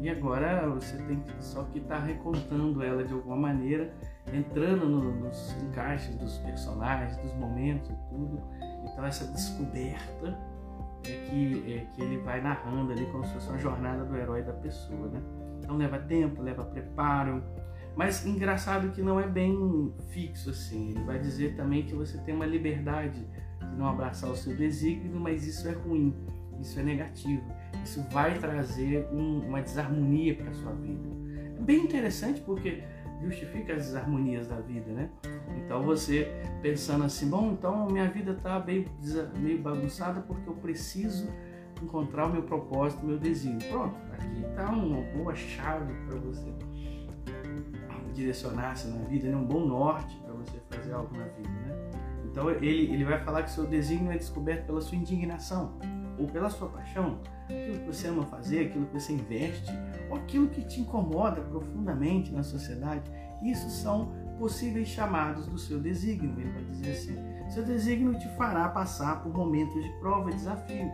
e 0.00 0.08
agora 0.08 0.66
você 0.70 0.96
tem 1.02 1.22
só 1.40 1.62
que 1.64 1.78
estar 1.78 1.98
tá 1.98 2.04
recontando 2.04 2.82
ela 2.82 3.04
de 3.04 3.12
alguma 3.12 3.36
maneira, 3.36 3.92
entrando 4.32 4.88
no, 4.88 5.12
nos 5.12 5.54
encaixes 5.62 6.16
dos 6.16 6.38
personagens, 6.38 7.16
dos 7.18 7.34
momentos 7.34 7.90
e 7.90 7.96
tudo. 8.08 8.42
Então 8.82 9.04
essa 9.04 9.26
descoberta 9.26 10.38
é 11.04 11.28
que, 11.28 11.74
é 11.74 11.86
que 11.92 12.02
ele 12.02 12.16
vai 12.18 12.40
narrando 12.40 12.92
ali 12.92 13.04
como 13.06 13.26
se 13.26 13.34
fosse 13.34 13.50
uma 13.50 13.58
jornada 13.58 14.04
do 14.04 14.16
herói 14.16 14.42
da 14.42 14.54
pessoa, 14.54 15.08
né? 15.08 15.20
Então 15.58 15.76
leva 15.76 15.98
tempo, 15.98 16.42
leva 16.42 16.64
preparo, 16.64 17.42
mas 17.96 18.24
engraçado 18.24 18.90
que 18.92 19.02
não 19.02 19.18
é 19.18 19.26
bem 19.26 19.92
fixo 20.10 20.50
assim. 20.50 20.90
Ele 20.90 21.04
vai 21.04 21.18
dizer 21.18 21.54
também 21.56 21.84
que 21.84 21.94
você 21.94 22.18
tem 22.18 22.34
uma 22.34 22.46
liberdade 22.46 23.20
de 23.60 23.76
não 23.76 23.88
abraçar 23.88 24.30
o 24.30 24.36
seu 24.36 24.54
desígnio, 24.54 25.18
mas 25.18 25.46
isso 25.46 25.68
é 25.68 25.72
ruim, 25.72 26.14
isso 26.60 26.78
é 26.78 26.82
negativo. 26.82 27.42
Isso 27.84 28.02
vai 28.10 28.38
trazer 28.38 29.06
um, 29.12 29.40
uma 29.48 29.60
desarmonia 29.60 30.34
para 30.34 30.50
a 30.50 30.52
sua 30.54 30.72
vida. 30.72 31.08
É 31.58 31.62
bem 31.62 31.84
interessante 31.84 32.40
porque 32.40 32.82
justifica 33.22 33.74
as 33.74 33.86
desarmonias 33.86 34.46
da 34.46 34.60
vida, 34.60 34.90
né? 34.92 35.10
Então 35.58 35.82
você 35.82 36.28
pensando 36.62 37.04
assim, 37.04 37.28
bom, 37.28 37.52
então 37.52 37.86
minha 37.86 38.08
vida 38.08 38.32
está 38.32 38.58
meio, 38.60 38.86
meio 39.38 39.60
bagunçada 39.60 40.20
porque 40.22 40.48
eu 40.48 40.54
preciso 40.54 41.28
encontrar 41.82 42.26
o 42.26 42.32
meu 42.32 42.42
propósito, 42.42 43.02
o 43.02 43.06
meu 43.06 43.18
desígnio. 43.18 43.68
Pronto, 43.68 43.96
aqui 44.12 44.42
está 44.42 44.70
uma 44.70 45.02
boa 45.12 45.34
chave 45.34 45.92
para 46.06 46.18
você 46.18 46.50
direcionar-se 48.20 48.88
na 48.88 49.04
vida, 49.04 49.28
né? 49.28 49.36
um 49.36 49.44
bom 49.44 49.66
norte 49.66 50.16
para 50.24 50.32
você 50.34 50.60
fazer 50.70 50.92
algo 50.92 51.16
na 51.16 51.24
vida. 51.24 51.48
Né? 51.48 51.90
Então 52.24 52.50
ele, 52.50 52.92
ele 52.92 53.04
vai 53.04 53.22
falar 53.24 53.42
que 53.42 53.50
seu 53.50 53.66
desígnio 53.66 54.12
é 54.12 54.16
descoberto 54.16 54.66
pela 54.66 54.80
sua 54.80 54.96
indignação 54.96 55.78
ou 56.18 56.26
pela 56.26 56.50
sua 56.50 56.68
paixão, 56.68 57.18
aquilo 57.44 57.80
que 57.80 57.86
você 57.86 58.08
ama 58.08 58.24
fazer, 58.26 58.66
aquilo 58.66 58.86
que 58.86 59.00
você 59.00 59.12
investe, 59.14 59.72
ou 60.10 60.16
aquilo 60.16 60.48
que 60.48 60.62
te 60.62 60.80
incomoda 60.80 61.40
profundamente 61.40 62.30
na 62.30 62.42
sociedade. 62.42 63.10
Isso 63.42 63.70
são 63.70 64.12
possíveis 64.38 64.88
chamados 64.88 65.46
do 65.46 65.58
seu 65.58 65.80
desígnio. 65.80 66.38
Ele 66.38 66.50
vai 66.50 66.64
dizer 66.64 66.90
assim: 66.90 67.16
seu 67.48 67.64
desígnio 67.64 68.18
te 68.18 68.28
fará 68.36 68.68
passar 68.68 69.22
por 69.22 69.32
momentos 69.32 69.82
de 69.82 69.88
prova 69.98 70.30
e 70.30 70.34
desafio. 70.34 70.90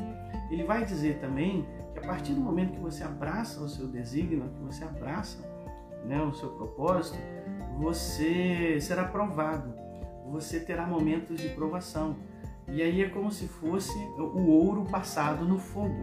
Ele 0.49 0.63
vai 0.63 0.85
dizer 0.85 1.19
também 1.19 1.67
que 1.93 1.99
a 1.99 2.03
partir 2.03 2.33
do 2.33 2.41
momento 2.41 2.73
que 2.73 2.81
você 2.81 3.03
abraça 3.03 3.61
o 3.61 3.69
seu 3.69 3.89
desígnio, 3.89 4.49
que 4.51 4.63
você 4.63 4.85
abraça 4.85 5.39
né, 6.07 6.23
o 6.23 6.33
seu 6.33 6.51
propósito, 6.51 7.19
você 7.79 8.81
será 8.81 9.05
provado, 9.05 9.75
você 10.31 10.61
terá 10.61 10.87
momentos 10.87 11.41
de 11.41 11.49
provação. 11.51 12.17
E 12.69 12.83
aí 12.83 13.03
é 13.03 13.09
como 13.09 13.31
se 13.31 13.47
fosse 13.47 13.97
o 14.19 14.51
ouro 14.51 14.85
passado 14.85 15.45
no 15.45 15.59
fogo. 15.59 15.95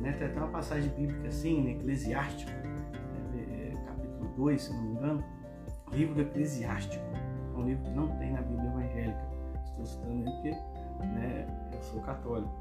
Né? 0.00 0.12
Tem 0.12 0.28
até 0.28 0.38
uma 0.38 0.48
passagem 0.48 0.88
bíblica 0.90 1.28
assim, 1.28 1.62
né? 1.62 1.72
Eclesiástico, 1.72 2.50
né? 2.50 3.72
capítulo 3.86 4.30
2, 4.36 4.62
se 4.62 4.72
não 4.72 4.82
me 4.82 4.90
engano, 4.92 5.24
livro 5.90 6.20
Eclesiástico. 6.20 7.04
É 7.54 7.58
um 7.58 7.64
livro 7.64 7.84
que 7.84 7.90
não 7.90 8.08
tem 8.18 8.32
na 8.32 8.40
Bíblia 8.40 8.68
evangélica. 8.68 9.32
Estou 9.64 9.86
citando 9.86 10.12
ele 10.12 10.30
porque 10.30 10.50
né, 11.06 11.46
eu 11.72 11.82
sou 11.82 12.00
católico. 12.02 12.52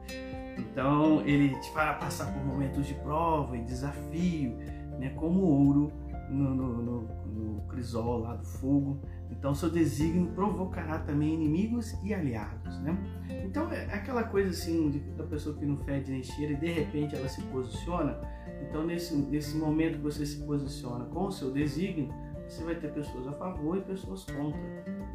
Então 0.57 1.21
ele 1.21 1.49
te 1.59 1.71
fará 1.71 1.93
passar 1.93 2.31
por 2.33 2.43
momentos 2.43 2.85
de 2.85 2.93
prova 2.95 3.55
e 3.57 3.61
desafio, 3.61 4.57
né, 4.99 5.11
como 5.15 5.41
ouro 5.41 5.91
no, 6.31 6.55
no, 6.55 6.81
no, 6.81 7.01
no 7.25 7.61
crisol 7.67 8.19
lá 8.19 8.35
do 8.35 8.45
fogo. 8.45 8.99
Então, 9.29 9.53
seu 9.53 9.69
desígnio 9.69 10.31
provocará 10.31 10.99
também 10.99 11.33
inimigos 11.33 11.93
e 12.03 12.13
aliados, 12.13 12.79
né? 12.79 12.97
Então, 13.45 13.71
é 13.71 13.93
aquela 13.93 14.23
coisa 14.23 14.49
assim 14.49 14.89
de, 14.89 14.99
da 14.99 15.23
pessoa 15.23 15.55
que 15.57 15.65
não 15.65 15.77
fede 15.77 16.11
nem 16.11 16.23
cheira 16.23 16.53
e 16.53 16.55
de 16.55 16.67
repente 16.67 17.15
ela 17.15 17.27
se 17.27 17.41
posiciona. 17.43 18.19
Então, 18.61 18.85
nesse, 18.85 19.15
nesse 19.15 19.57
momento 19.57 19.97
que 19.97 20.03
você 20.03 20.25
se 20.25 20.43
posiciona 20.43 21.05
com 21.05 21.27
o 21.27 21.31
seu 21.31 21.51
desígnio, 21.51 22.09
você 22.47 22.63
vai 22.63 22.75
ter 22.75 22.91
pessoas 22.93 23.27
a 23.27 23.33
favor 23.33 23.77
e 23.77 23.81
pessoas 23.81 24.25
contra. 24.25 24.59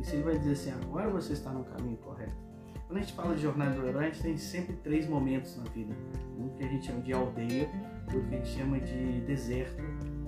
E 0.01 0.05
você 0.05 0.21
vai 0.23 0.39
dizer 0.39 0.53
assim: 0.53 0.71
agora 0.71 1.11
você 1.11 1.33
está 1.33 1.51
no 1.51 1.65
caminho 1.65 1.97
correto. 1.99 2.47
Quando 2.87 2.99
a 2.99 3.01
gente 3.01 3.15
fala 3.15 3.35
de 3.35 3.43
jornada 3.43 3.75
do 3.75 3.87
herói, 3.87 4.05
a 4.05 4.11
gente 4.11 4.23
tem 4.23 4.37
sempre 4.37 4.77
três 4.77 5.09
momentos 5.09 5.57
na 5.57 5.65
vida: 5.65 5.95
um 6.39 6.49
que 6.51 6.65
a 6.65 6.69
gente 6.69 6.87
chama 6.87 7.01
de 7.03 7.13
aldeia, 7.13 7.69
outro 8.07 8.29
que 8.29 8.35
a 8.35 8.39
gente 8.39 8.49
chama 8.49 8.81
de 8.81 9.21
deserto 9.23 9.83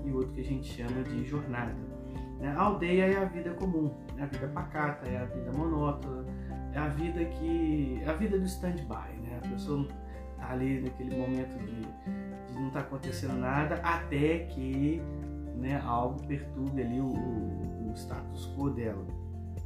e 0.09 0.13
outro 0.13 0.33
que 0.33 0.41
a 0.41 0.45
gente 0.45 0.67
chama 0.73 1.03
de 1.03 1.25
jornada. 1.25 1.75
Né? 2.39 2.49
A 2.57 2.61
aldeia 2.61 3.05
é 3.05 3.17
a 3.17 3.25
vida 3.25 3.51
comum, 3.51 3.93
é 4.17 4.23
a 4.23 4.27
vida 4.27 4.49
pacata, 4.49 5.09
é 5.09 5.19
a 5.19 5.25
vida 5.25 5.53
monótona, 5.53 6.25
é 6.73 6.79
a 6.79 6.89
vida 6.89 7.25
que. 7.25 8.01
é 8.05 8.09
a 8.09 8.13
vida 8.15 8.39
do 8.39 8.45
stand-by, 8.45 9.21
né? 9.23 9.41
A 9.45 9.49
pessoa 9.49 9.87
tá 10.37 10.51
ali 10.51 10.81
naquele 10.81 11.17
momento 11.17 11.59
de, 11.59 11.81
de 11.83 12.55
não 12.55 12.69
estar 12.69 12.81
tá 12.81 12.87
acontecendo 12.87 13.35
nada 13.35 13.77
até 13.77 14.41
que 14.41 15.03
né, 15.57 15.81
algo 15.85 16.25
perturbe 16.27 16.83
ali 16.83 17.01
o, 17.01 17.13
o, 17.13 17.93
status 17.95 18.53
quo 18.57 18.71
dela. 18.71 19.05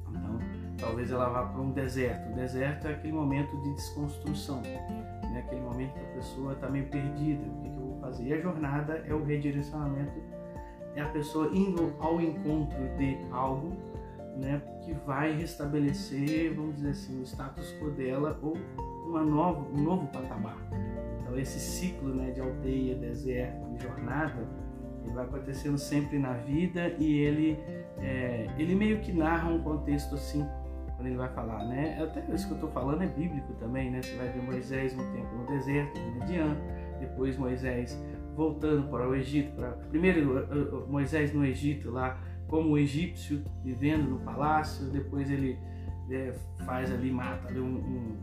Então, 0.08 0.38
talvez 0.78 1.10
ela 1.10 1.28
vá 1.28 1.46
para 1.46 1.60
um 1.60 1.70
deserto. 1.70 2.32
O 2.32 2.34
deserto 2.34 2.86
é 2.86 2.92
aquele 2.92 3.12
momento 3.12 3.54
de 3.62 3.74
desconstrução, 3.74 4.62
né? 4.62 5.44
aquele 5.46 5.60
momento 5.60 5.92
que 5.92 6.00
a 6.00 6.14
pessoa 6.14 6.52
está 6.54 6.68
meio 6.68 6.86
perdida. 6.88 7.42
O 7.44 7.62
que, 7.62 7.70
que 7.70 7.81
fazer? 8.12 8.24
E 8.24 8.32
a 8.34 8.40
jornada 8.40 9.04
é 9.06 9.14
o 9.14 9.24
redirecionamento 9.24 10.20
é 10.94 11.00
a 11.00 11.08
pessoa 11.08 11.50
indo 11.54 11.94
ao 11.98 12.20
encontro 12.20 12.78
de 12.98 13.16
algo 13.30 13.72
né, 14.36 14.60
que 14.82 14.92
vai 15.06 15.32
restabelecer, 15.32 16.54
vamos 16.54 16.76
dizer 16.76 16.90
assim, 16.90 17.20
o 17.20 17.22
status 17.22 17.74
quo 17.78 17.90
dela 17.90 18.38
ou 18.42 18.56
uma 19.06 19.22
nova, 19.22 19.66
um 19.72 19.82
novo 19.82 20.06
patamar. 20.08 20.58
Então 21.20 21.38
esse 21.38 21.58
ciclo 21.58 22.14
né, 22.14 22.30
de 22.30 22.40
aldeia, 22.40 22.94
deserto 22.94 23.66
e 23.74 23.82
jornada, 23.82 24.46
ele 25.02 25.14
vai 25.14 25.24
acontecendo 25.24 25.78
sempre 25.78 26.18
na 26.18 26.34
vida 26.34 26.94
e 26.98 27.20
ele, 27.20 27.58
é, 27.98 28.48
ele 28.58 28.74
meio 28.74 29.00
que 29.00 29.12
narra 29.12 29.50
um 29.50 29.62
contexto 29.62 30.14
assim, 30.14 30.46
quando 30.96 31.06
ele 31.06 31.16
vai 31.16 31.28
falar, 31.30 31.64
né? 31.64 32.00
Até 32.00 32.20
isso 32.32 32.46
que 32.46 32.52
eu 32.52 32.56
estou 32.56 32.70
falando 32.70 33.02
é 33.02 33.06
bíblico 33.06 33.52
também, 33.54 33.90
né? 33.90 34.00
Você 34.00 34.14
vai 34.14 34.28
ver 34.28 34.42
Moisés 34.42 34.94
um 34.94 35.12
tempo 35.12 35.34
no 35.34 35.46
deserto, 35.46 35.98
no 35.98 36.20
Median, 36.20 36.56
depois 37.02 37.36
Moisés 37.36 38.00
voltando 38.34 38.88
para 38.88 39.08
o 39.08 39.14
Egito, 39.14 39.54
para 39.54 39.72
primeiro 39.90 40.38
eh, 40.38 40.46
eh, 40.50 40.90
Moisés 40.90 41.34
no 41.34 41.44
Egito 41.44 41.90
lá 41.90 42.18
como 42.48 42.76
egípcio 42.76 43.42
vivendo 43.64 44.10
no 44.10 44.18
palácio, 44.18 44.84
depois 44.90 45.30
ele 45.30 45.58
é, 46.10 46.34
faz 46.66 46.92
ali 46.92 47.10
mata 47.10 47.48
ali 47.48 47.58
um, 47.58 47.78
um, 47.78 48.18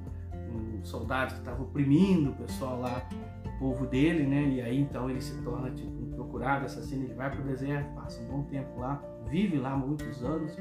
um 0.53 0.83
soldado 0.83 1.33
que 1.33 1.39
estava 1.39 1.63
oprimindo 1.63 2.29
o 2.29 2.35
pessoal 2.35 2.79
lá, 2.79 3.09
o 3.43 3.59
povo 3.59 3.87
dele, 3.87 4.27
né? 4.27 4.47
E 4.47 4.61
aí 4.61 4.79
então 4.79 5.09
ele 5.09 5.19
se 5.19 5.41
torna 5.41 5.71
tipo 5.71 5.89
um 5.89 6.11
procurado, 6.11 6.65
assassino, 6.65 7.05
ele 7.05 7.15
vai 7.15 7.31
para 7.31 7.41
o 7.41 7.43
deserto, 7.43 7.91
passa 7.95 8.21
um 8.21 8.27
bom 8.27 8.43
tempo 8.43 8.79
lá, 8.79 9.01
vive 9.27 9.57
lá 9.57 9.75
muitos 9.75 10.23
anos. 10.23 10.55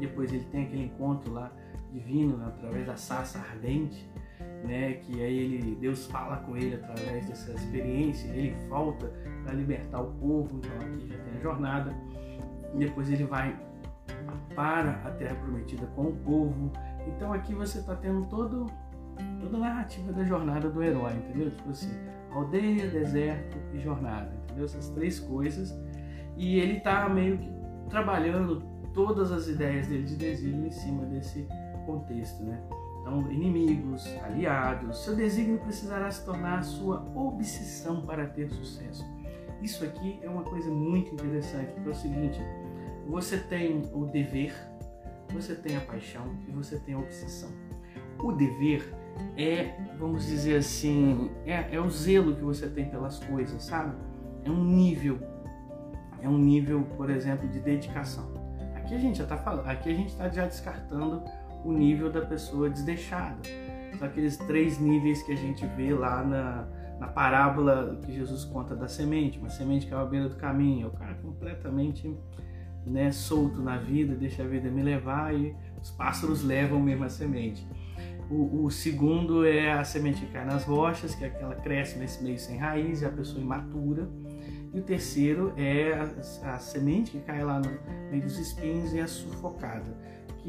Depois 0.00 0.32
ele 0.32 0.44
tem 0.46 0.64
aquele 0.64 0.84
encontro 0.84 1.32
lá 1.32 1.52
divino 1.92 2.36
né, 2.36 2.46
através 2.48 2.86
da 2.86 2.96
sarça 2.96 3.38
ardente, 3.38 4.10
né? 4.64 4.94
Que 4.94 5.22
aí 5.22 5.54
ele, 5.54 5.76
Deus 5.76 6.06
fala 6.06 6.38
com 6.38 6.56
ele 6.56 6.74
através 6.74 7.26
dessa 7.26 7.52
experiência, 7.52 8.28
ele 8.28 8.56
volta 8.68 9.10
para 9.44 9.54
libertar 9.54 10.00
o 10.00 10.12
povo. 10.12 10.58
Então 10.58 10.76
aqui 10.76 11.08
já 11.08 11.18
tem 11.18 11.38
a 11.38 11.40
jornada. 11.40 11.94
Depois 12.74 13.10
ele 13.10 13.24
vai 13.24 13.58
para 14.54 14.90
a 15.04 15.10
terra 15.12 15.34
prometida 15.36 15.86
com 15.94 16.08
o 16.08 16.16
povo. 16.16 16.70
Então 17.06 17.32
aqui 17.32 17.54
você 17.54 17.78
está 17.78 17.94
tendo 17.96 18.26
todo, 18.26 18.66
toda 19.40 19.56
a 19.56 19.60
narrativa 19.60 20.12
da 20.12 20.24
jornada 20.24 20.68
do 20.68 20.82
herói, 20.82 21.14
entendeu? 21.14 21.50
Tipo 21.50 21.70
assim, 21.70 21.92
aldeia, 22.30 22.88
deserto 22.88 23.58
e 23.72 23.80
jornada, 23.80 24.32
entendeu? 24.44 24.64
Essas 24.64 24.88
três 24.90 25.18
coisas. 25.18 25.74
E 26.36 26.58
ele 26.58 26.78
está 26.78 27.08
meio 27.08 27.38
que 27.38 27.50
trabalhando 27.88 28.62
todas 28.94 29.32
as 29.32 29.48
ideias 29.48 29.86
dele 29.86 30.04
de 30.04 30.16
desígnio 30.16 30.66
em 30.66 30.70
cima 30.70 31.04
desse 31.06 31.46
contexto, 31.86 32.42
né? 32.44 32.60
Então, 33.00 33.30
inimigos, 33.30 34.06
aliados, 34.22 35.04
seu 35.04 35.16
desígnio 35.16 35.58
precisará 35.58 36.10
se 36.10 36.24
tornar 36.24 36.62
sua 36.62 37.02
obsessão 37.14 38.02
para 38.02 38.26
ter 38.26 38.50
sucesso. 38.50 39.04
Isso 39.62 39.84
aqui 39.84 40.18
é 40.22 40.28
uma 40.28 40.42
coisa 40.42 40.70
muito 40.70 41.14
interessante, 41.14 41.72
porque 41.72 41.88
é 41.88 41.92
o 41.92 41.94
seguinte, 41.94 42.40
você 43.06 43.38
tem 43.38 43.82
o 43.92 44.06
dever, 44.06 44.54
você 45.32 45.54
tem 45.54 45.76
a 45.76 45.80
paixão 45.80 46.26
e 46.46 46.50
você 46.50 46.78
tem 46.78 46.94
a 46.94 46.98
obsessão. 46.98 47.50
O 48.22 48.32
dever 48.32 48.94
é, 49.36 49.74
vamos 49.98 50.26
dizer 50.26 50.56
assim, 50.56 51.30
é, 51.46 51.74
é 51.74 51.80
o 51.80 51.88
zelo 51.90 52.34
que 52.34 52.42
você 52.42 52.68
tem 52.68 52.88
pelas 52.88 53.18
coisas, 53.18 53.62
sabe? 53.62 53.94
É 54.44 54.50
um 54.50 54.64
nível, 54.64 55.18
é 56.20 56.28
um 56.28 56.38
nível, 56.38 56.82
por 56.96 57.10
exemplo, 57.10 57.48
de 57.48 57.60
dedicação. 57.60 58.32
Aqui 58.74 58.94
a 58.94 58.98
gente 58.98 59.18
já 59.18 59.24
está 59.24 59.36
falando, 59.36 59.66
aqui 59.66 59.90
a 59.90 59.94
gente 59.94 60.08
está 60.08 60.28
já 60.28 60.46
descartando 60.46 61.22
o 61.64 61.72
nível 61.72 62.10
da 62.10 62.20
pessoa 62.20 62.70
desdeixada. 62.70 63.38
São 63.98 64.06
aqueles 64.06 64.36
três 64.36 64.78
níveis 64.78 65.22
que 65.22 65.32
a 65.32 65.36
gente 65.36 65.66
vê 65.66 65.92
lá 65.92 66.24
na, 66.24 66.68
na 66.98 67.08
parábola 67.08 67.98
que 68.04 68.12
Jesus 68.12 68.44
conta 68.44 68.74
da 68.74 68.88
semente, 68.88 69.38
uma 69.38 69.48
semente 69.48 69.86
que 69.86 69.94
é 69.94 69.96
à 69.96 70.04
beira 70.04 70.28
do 70.28 70.36
caminho, 70.36 70.84
é 70.84 70.88
o 70.88 70.92
cara 70.92 71.14
completamente 71.14 72.14
né, 72.86 73.12
solto 73.12 73.60
na 73.60 73.76
vida, 73.76 74.14
deixa 74.14 74.42
a 74.42 74.46
vida 74.46 74.70
me 74.70 74.82
levar 74.82 75.34
e 75.34 75.54
os 75.80 75.90
pássaros 75.90 76.42
levam 76.42 76.80
mesmo 76.80 77.04
a 77.04 77.08
semente. 77.08 77.66
O, 78.30 78.64
o, 78.64 78.70
segundo 78.70 79.44
é 79.44 79.72
a 79.72 79.82
semente 79.82 80.24
que 80.24 80.32
cai 80.32 80.44
nas 80.44 80.64
rochas, 80.64 81.14
que 81.14 81.24
é 81.24 81.26
aquela 81.26 81.56
cresce 81.56 81.98
nesse 81.98 82.22
meio 82.22 82.38
sem 82.38 82.58
raiz, 82.58 83.02
é 83.02 83.06
a 83.06 83.10
pessoa 83.10 83.42
imatura. 83.42 84.08
E 84.72 84.78
o 84.78 84.82
terceiro 84.82 85.52
é 85.56 85.94
a, 85.94 86.54
a 86.54 86.58
semente 86.58 87.10
que 87.10 87.20
cai 87.20 87.42
lá 87.42 87.58
no 87.58 87.68
meio 88.08 88.22
dos 88.22 88.38
espinhos 88.38 88.92
e 88.92 89.00
é 89.00 89.06
sufocada, 89.06 89.96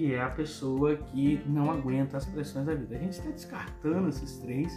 que 0.01 0.15
é 0.15 0.19
a 0.19 0.29
pessoa 0.29 0.95
que 0.95 1.39
não 1.45 1.69
aguenta 1.69 2.17
as 2.17 2.25
pressões 2.25 2.65
da 2.65 2.73
vida. 2.73 2.95
A 2.95 2.97
gente 2.97 3.11
está 3.11 3.29
descartando 3.29 4.09
esses 4.09 4.37
três 4.37 4.73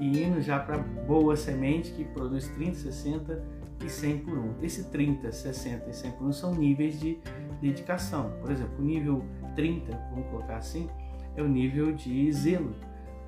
e 0.00 0.22
indo 0.22 0.40
já 0.40 0.58
para 0.58 0.78
boa 0.78 1.36
semente 1.36 1.92
que 1.92 2.02
produz 2.02 2.48
30, 2.48 2.74
60 2.74 3.44
e 3.84 3.90
100 3.90 4.18
por 4.20 4.38
1. 4.38 4.54
Esse 4.62 4.84
30, 4.84 5.30
60 5.30 5.90
e 5.90 5.92
100 5.92 6.12
por 6.12 6.26
1 6.28 6.32
são 6.32 6.54
níveis 6.54 6.98
de 6.98 7.18
dedicação. 7.60 8.32
Por 8.40 8.50
exemplo, 8.50 8.74
o 8.78 8.82
nível 8.82 9.22
30, 9.54 9.92
vamos 10.10 10.30
colocar 10.30 10.56
assim, 10.56 10.88
é 11.36 11.42
o 11.42 11.48
nível 11.48 11.92
de 11.92 12.32
zelo. 12.32 12.74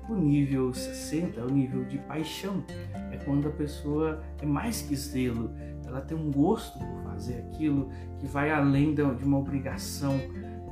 O 0.09 0.15
nível 0.15 0.73
60 0.73 1.39
é 1.39 1.43
o 1.43 1.51
nível 1.51 1.85
de 1.85 1.99
paixão. 1.99 2.63
É 3.11 3.17
quando 3.17 3.47
a 3.47 3.51
pessoa 3.51 4.23
é 4.41 4.45
mais 4.47 4.81
que 4.81 4.95
zelo, 4.95 5.51
ela 5.85 6.01
tem 6.01 6.17
um 6.17 6.31
gosto 6.31 6.79
por 6.79 7.03
fazer 7.03 7.35
aquilo 7.41 7.91
que 8.17 8.25
vai 8.25 8.49
além 8.49 8.95
de 8.95 9.03
uma 9.03 9.37
obrigação, 9.37 10.19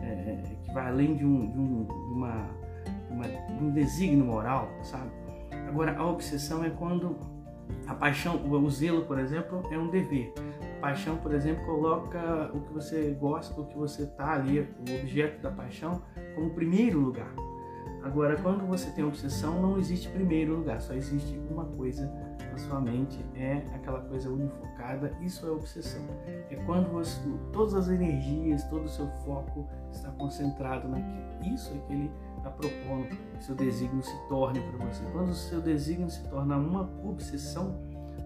é, 0.06 0.44
que 0.64 0.74
vai 0.74 0.88
além 0.88 1.16
de 1.16 1.26
um, 1.26 1.52
de 1.52 1.58
um, 1.58 1.84
de 1.86 2.14
uma, 2.14 2.50
uma, 3.10 3.28
de 3.28 3.64
um 3.64 3.72
desígnio 3.72 4.26
moral, 4.26 4.70
sabe? 4.84 5.10
Agora, 5.68 5.98
a 5.98 6.06
obsessão 6.06 6.64
é 6.64 6.70
quando 6.70 7.18
a 7.88 7.94
paixão, 7.94 8.36
o 8.36 8.70
zelo, 8.70 9.06
por 9.06 9.20
exemplo, 9.20 9.64
é 9.72 9.78
um 9.78 9.88
dever. 9.90 10.34
A 10.78 10.82
paixão, 10.82 11.18
por 11.18 11.34
exemplo, 11.34 11.66
coloca 11.66 12.52
o 12.54 12.62
que 12.62 12.74
você 12.74 13.18
gosta, 13.20 13.60
o 13.60 13.66
que 13.66 13.78
você 13.78 14.04
está 14.04 14.34
ali, 14.34 14.60
o 14.60 15.00
objeto 15.00 15.42
da 15.42 15.52
paixão, 15.52 16.02
como 16.36 16.52
primeiro 16.52 17.00
lugar. 17.00 17.32
Agora, 18.06 18.38
quando 18.40 18.68
você 18.68 18.92
tem 18.92 19.04
obsessão, 19.04 19.60
não 19.60 19.80
existe 19.80 20.08
primeiro 20.10 20.58
lugar, 20.58 20.80
só 20.80 20.94
existe 20.94 21.42
uma 21.50 21.66
coisa 21.66 22.06
na 22.52 22.58
sua 22.60 22.80
mente, 22.80 23.26
é 23.34 23.64
aquela 23.74 24.00
coisa 24.02 24.30
unifocada, 24.30 25.12
isso 25.22 25.48
é 25.48 25.50
obsessão. 25.50 26.04
É 26.52 26.56
quando 26.68 26.92
você, 26.92 27.20
todas 27.52 27.74
as 27.74 27.90
energias, 27.90 28.64
todo 28.66 28.86
o 28.86 28.88
seu 28.88 29.08
foco 29.26 29.68
está 29.92 30.12
concentrado 30.12 30.88
naquilo. 30.88 31.56
Isso 31.56 31.74
é 31.74 31.78
que 31.88 31.94
ele 31.94 32.12
está 32.38 32.52
propondo 32.52 33.08
que 33.08 33.44
seu 33.44 33.56
desígnio 33.56 34.04
se 34.04 34.16
torne 34.30 34.60
para 34.60 34.86
você. 34.86 35.04
Quando 35.12 35.30
o 35.30 35.34
seu 35.34 35.60
desígnio 35.60 36.08
se 36.12 36.24
torna 36.30 36.58
uma 36.58 36.88
obsessão, 37.04 37.76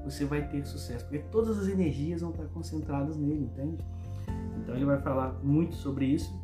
você 0.03 0.25
vai 0.25 0.45
ter 0.45 0.65
sucesso, 0.65 1.05
porque 1.05 1.19
todas 1.19 1.57
as 1.57 1.69
energias 1.69 2.19
vão 2.19 2.31
estar 2.31 2.47
concentradas 2.47 3.15
nele, 3.15 3.45
entende? 3.45 3.77
Então 4.57 4.75
ele 4.75 4.83
vai 4.83 4.99
falar 5.01 5.39
muito 5.41 5.75
sobre 5.75 6.05
isso. 6.05 6.37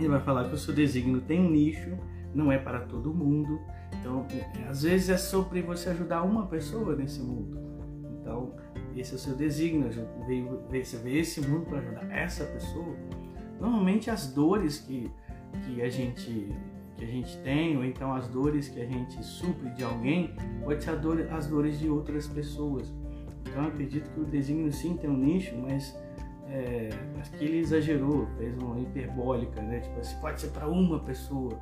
Ele 0.00 0.08
vai 0.08 0.20
falar 0.20 0.48
que 0.48 0.54
o 0.56 0.58
seu 0.58 0.74
desígnio 0.74 1.20
tem 1.20 1.40
um 1.40 1.48
nicho, 1.48 1.96
não 2.36 2.52
é 2.52 2.58
para 2.58 2.80
todo 2.80 3.12
mundo. 3.12 3.60
Então, 3.98 4.26
é, 4.30 4.68
às 4.68 4.82
vezes 4.82 5.08
é 5.08 5.16
sobre 5.16 5.62
você 5.62 5.88
ajudar 5.90 6.22
uma 6.22 6.46
pessoa 6.46 6.94
nesse 6.94 7.20
mundo. 7.20 7.58
Então, 8.20 8.54
esse 8.94 9.12
é 9.12 9.16
o 9.16 9.18
seu 9.18 9.34
desígnio, 9.34 9.88
você 9.90 10.96
vê 10.98 11.18
esse 11.18 11.40
mundo 11.40 11.66
para 11.66 11.78
ajudar 11.78 12.10
essa 12.10 12.44
pessoa. 12.44 12.96
Normalmente 13.60 14.10
as 14.10 14.32
dores 14.32 14.78
que, 14.78 15.10
que 15.64 15.82
a 15.82 15.88
gente 15.88 16.52
que 16.96 17.04
a 17.04 17.08
gente 17.08 17.36
tem, 17.40 17.76
ou 17.76 17.84
então 17.84 18.14
as 18.14 18.26
dores 18.26 18.70
que 18.70 18.80
a 18.80 18.86
gente 18.86 19.22
supre 19.22 19.68
de 19.70 19.84
alguém, 19.84 20.34
pode 20.64 20.82
ser 20.82 20.96
dor, 20.96 21.28
as 21.30 21.46
dores 21.46 21.78
de 21.78 21.90
outras 21.90 22.26
pessoas. 22.26 22.90
Então 23.42 23.64
eu 23.64 23.68
acredito 23.68 24.10
que 24.10 24.20
o 24.20 24.24
desígnio 24.24 24.72
sim 24.72 24.96
tem 24.96 25.10
um 25.10 25.16
nicho, 25.16 25.54
mas 25.58 25.94
é, 26.48 26.88
que 27.36 27.44
ele 27.44 27.58
exagerou, 27.58 28.26
fez 28.38 28.56
uma 28.62 28.80
hiperbólica, 28.80 29.60
né? 29.60 29.80
Tipo 29.80 30.00
assim, 30.00 30.18
pode 30.20 30.40
ser 30.40 30.48
para 30.48 30.68
uma 30.68 31.00
pessoa, 31.00 31.58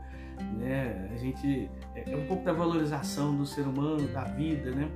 né? 0.59 1.11
A 1.13 1.17
gente 1.17 1.71
é, 1.95 2.13
é, 2.13 2.17
um 2.17 2.27
pouco 2.27 2.45
da 2.45 2.53
valorização 2.53 3.37
do 3.37 3.47
ser 3.47 3.63
humano, 3.63 4.07
da 4.09 4.25
vida, 4.25 4.71
né? 4.71 4.91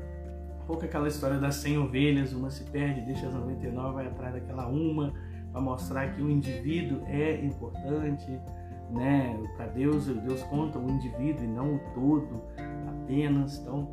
Um 0.62 0.66
pouco 0.66 0.84
aquela 0.84 1.08
história 1.08 1.38
das 1.38 1.56
100 1.56 1.78
ovelhas, 1.78 2.32
uma 2.32 2.50
se 2.50 2.64
perde, 2.64 3.00
deixa 3.02 3.26
as 3.26 3.34
99, 3.34 3.94
vai 3.94 4.06
atrás 4.06 4.34
daquela 4.34 4.66
uma, 4.66 5.12
para 5.52 5.60
mostrar 5.60 6.14
que 6.14 6.22
o 6.22 6.30
indivíduo 6.30 7.02
é 7.06 7.42
importante, 7.44 8.30
né? 8.90 9.38
Para 9.56 9.66
Deus, 9.66 10.06
Deus 10.06 10.42
conta 10.44 10.78
o 10.78 10.90
indivíduo 10.90 11.44
e 11.44 11.48
não 11.48 11.76
o 11.76 11.78
todo 11.94 12.42
apenas. 12.88 13.58
Então, 13.58 13.88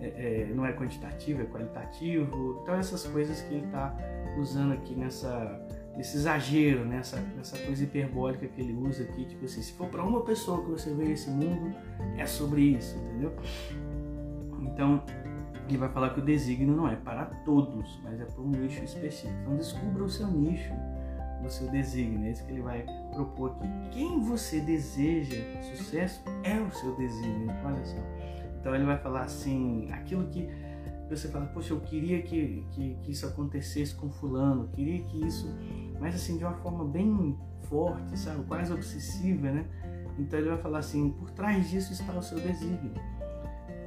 é, 0.00 0.06
é, 0.48 0.52
não 0.54 0.64
é 0.64 0.72
quantitativo, 0.72 1.42
é 1.42 1.44
qualitativo. 1.44 2.58
Então, 2.62 2.74
essas 2.74 3.06
coisas 3.06 3.42
que 3.42 3.54
ele 3.54 3.66
está 3.66 3.94
usando 4.38 4.72
aqui 4.72 4.94
nessa, 4.94 5.60
nesse 6.00 6.16
exagero, 6.16 6.82
nessa, 6.86 7.20
nessa 7.36 7.58
coisa 7.58 7.84
hiperbólica 7.84 8.48
que 8.48 8.58
ele 8.58 8.72
usa 8.72 9.02
aqui, 9.02 9.26
tipo 9.26 9.44
assim, 9.44 9.60
se 9.60 9.74
for 9.74 9.86
para 9.88 10.02
uma 10.02 10.22
pessoa 10.22 10.64
que 10.64 10.70
você 10.70 10.94
vê 10.94 11.12
esse 11.12 11.28
mundo, 11.28 11.76
é 12.16 12.24
sobre 12.24 12.62
isso, 12.62 12.96
entendeu? 12.96 13.36
Então, 14.62 15.04
ele 15.68 15.76
vai 15.76 15.90
falar 15.90 16.14
que 16.14 16.20
o 16.20 16.24
desígnio 16.24 16.74
não 16.74 16.88
é 16.88 16.96
para 16.96 17.26
todos, 17.44 18.00
mas 18.02 18.18
é 18.18 18.24
para 18.24 18.40
um 18.40 18.48
nicho 18.48 18.82
específico. 18.82 19.38
Então, 19.42 19.56
descubra 19.56 20.02
o 20.02 20.08
seu 20.08 20.26
nicho 20.26 20.72
do 21.42 21.50
seu 21.50 21.70
desígnio. 21.70 22.26
É 22.26 22.30
isso 22.30 22.46
que 22.46 22.52
ele 22.52 22.62
vai 22.62 22.82
propor 23.12 23.50
aqui. 23.50 23.68
Quem 23.90 24.22
você 24.22 24.58
deseja 24.60 25.36
sucesso 25.76 26.24
é 26.44 26.58
o 26.58 26.70
seu 26.70 26.96
desígnio. 26.96 27.54
Olha 27.62 27.84
só. 27.84 27.98
Então 28.58 28.74
ele 28.74 28.84
vai 28.84 28.98
falar 28.98 29.22
assim, 29.22 29.88
aquilo 29.92 30.26
que 30.28 30.48
você 31.16 31.28
fala, 31.28 31.46
poxa, 31.46 31.72
eu 31.72 31.80
queria 31.80 32.22
que, 32.22 32.64
que, 32.72 32.94
que 33.02 33.10
isso 33.10 33.26
acontecesse 33.26 33.94
com 33.94 34.10
fulano, 34.10 34.68
queria 34.68 35.02
que 35.02 35.26
isso, 35.26 35.48
mas 35.98 36.14
assim, 36.14 36.38
de 36.38 36.44
uma 36.44 36.54
forma 36.54 36.84
bem 36.84 37.36
forte, 37.68 38.18
sabe, 38.18 38.44
quase 38.44 38.72
obsessiva, 38.72 39.50
né? 39.50 39.66
Então 40.18 40.38
ele 40.38 40.48
vai 40.48 40.58
falar 40.58 40.78
assim, 40.78 41.10
por 41.10 41.30
trás 41.30 41.70
disso 41.70 41.92
está 41.92 42.12
o 42.12 42.22
seu 42.22 42.38
desígnio. 42.38 42.92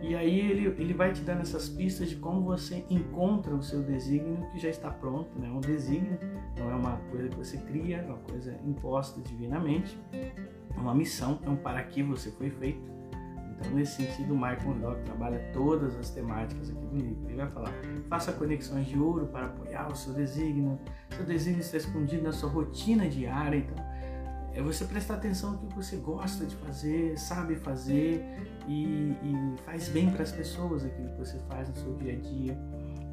E 0.01 0.15
aí 0.15 0.38
ele, 0.38 0.65
ele 0.81 0.93
vai 0.93 1.13
te 1.13 1.21
dando 1.21 1.41
essas 1.41 1.69
pistas 1.69 2.09
de 2.09 2.17
como 2.17 2.41
você 2.41 2.86
encontra 2.89 3.55
o 3.55 3.63
seu 3.63 3.81
desígnio 3.81 4.45
que 4.51 4.59
já 4.59 4.67
está 4.67 4.91
pronto, 4.91 5.39
né? 5.39 5.49
Um 5.49 5.62
desígnio 5.62 6.19
não 6.57 6.69
é 6.71 6.75
uma 6.75 6.97
coisa 7.09 7.29
que 7.29 7.38
você 7.38 7.57
cria, 7.57 7.97
é 7.99 8.05
uma 8.05 8.17
coisa 8.17 8.53
imposta 8.65 9.21
divinamente, 9.21 9.97
é 10.12 10.33
uma 10.77 10.93
missão, 10.93 11.39
é 11.45 11.49
um 11.49 11.55
para 11.55 11.81
que 11.83 12.03
você 12.03 12.31
foi 12.31 12.49
feito. 12.49 12.81
Então, 13.63 13.78
nesse 13.78 14.04
sentido, 14.04 14.34
o 14.34 14.36
Michael 14.36 14.62
Murdock 14.65 15.02
trabalha 15.04 15.39
todas 15.54 15.95
as 15.95 16.10
temáticas 16.10 16.69
aqui 16.69 16.86
do 16.86 16.97
livro. 16.97 17.30
Ele 17.30 17.38
vai 17.38 17.49
falar: 17.49 17.71
faça 18.10 18.34
conexões 18.34 18.86
de 18.86 18.99
ouro 18.99 19.28
para 19.28 19.45
apoiar 19.45 19.89
o 19.89 19.95
seu 19.95 20.13
desígnio. 20.13 20.78
Seu 21.15 21.26
desígnio 21.26 21.62
está 21.62 21.78
escondido 21.78 22.23
na 22.23 22.32
sua 22.32 22.49
rotina 22.49 23.08
diária. 23.08 23.58
Então, 23.58 23.93
é 24.56 24.62
você 24.62 24.86
prestar 24.86 25.15
atenção 25.15 25.54
no 25.54 25.58
que 25.67 25.76
você 25.76 25.95
gosta 25.95 26.45
de 26.45 26.56
fazer, 26.58 27.17
sabe 27.17 27.56
fazer 27.56 28.23
e, 28.67 29.15
e 29.23 29.56
faz 29.65 29.89
bem 29.89 30.12
para 30.12 30.21
as 30.21 30.32
pessoas 30.32 30.86
aquilo 30.86 31.10
que 31.10 31.17
você 31.17 31.39
faz 31.47 31.69
no 31.69 31.76
seu 31.76 31.95
dia 31.95 32.13
a 32.13 32.15
dia. 32.17 32.58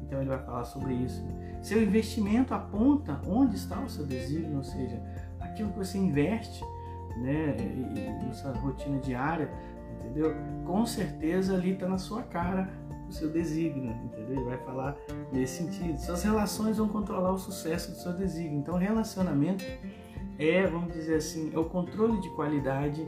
Então 0.03 0.19
ele 0.19 0.29
vai 0.29 0.43
falar 0.43 0.65
sobre 0.65 0.93
isso. 0.93 1.23
Seu 1.63 1.81
investimento 1.81 2.53
aponta 2.53 3.19
onde 3.25 3.55
está 3.55 3.79
o 3.79 3.89
seu 3.89 4.05
desígnio, 4.05 4.57
ou 4.57 4.63
seja, 4.63 5.01
aquilo 5.39 5.71
que 5.71 5.79
você 5.79 5.97
investe, 5.97 6.63
né, 7.17 7.55
na 8.27 8.33
sua 8.33 8.51
rotina 8.51 8.99
diária, 8.99 9.49
entendeu? 10.01 10.33
Com 10.65 10.85
certeza 10.85 11.55
ali 11.55 11.71
está 11.71 11.87
na 11.87 11.97
sua 11.97 12.23
cara 12.23 12.69
o 13.07 13.13
seu 13.13 13.29
desígnio, 13.29 13.91
entendeu? 14.05 14.37
Ele 14.37 14.43
vai 14.45 14.57
falar 14.59 14.95
nesse 15.31 15.63
sentido. 15.63 15.97
Suas 15.97 16.23
relações 16.23 16.77
vão 16.77 16.87
controlar 16.87 17.31
o 17.31 17.37
sucesso 17.37 17.91
do 17.91 17.97
seu 17.97 18.13
desígnio. 18.13 18.59
Então, 18.59 18.77
relacionamento 18.77 19.65
é, 20.39 20.65
vamos 20.65 20.93
dizer 20.93 21.15
assim, 21.15 21.51
é 21.53 21.59
o 21.59 21.65
controle 21.65 22.19
de 22.19 22.29
qualidade 22.31 23.05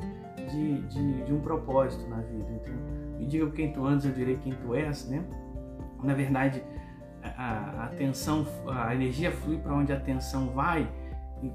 de, 0.51 0.82
de, 0.82 1.23
de 1.23 1.34
um 1.34 1.39
propósito 1.39 2.08
na 2.08 2.17
vida. 2.17 2.47
Então, 2.62 2.73
me 3.17 3.25
diga 3.25 3.49
quem 3.51 3.71
tu 3.71 3.86
andas, 3.86 4.06
eu 4.06 4.12
direi 4.12 4.38
quem 4.38 4.53
tu 4.53 4.75
és, 4.75 5.08
né? 5.08 5.23
Na 6.03 6.13
verdade, 6.13 6.62
a, 7.23 7.53
a 7.53 7.86
atenção, 7.86 8.45
a 8.67 8.93
energia 8.93 9.32
flui 9.32 9.58
para 9.58 9.73
onde 9.73 9.91
a 9.93 9.97
atenção 9.97 10.49
vai. 10.49 10.88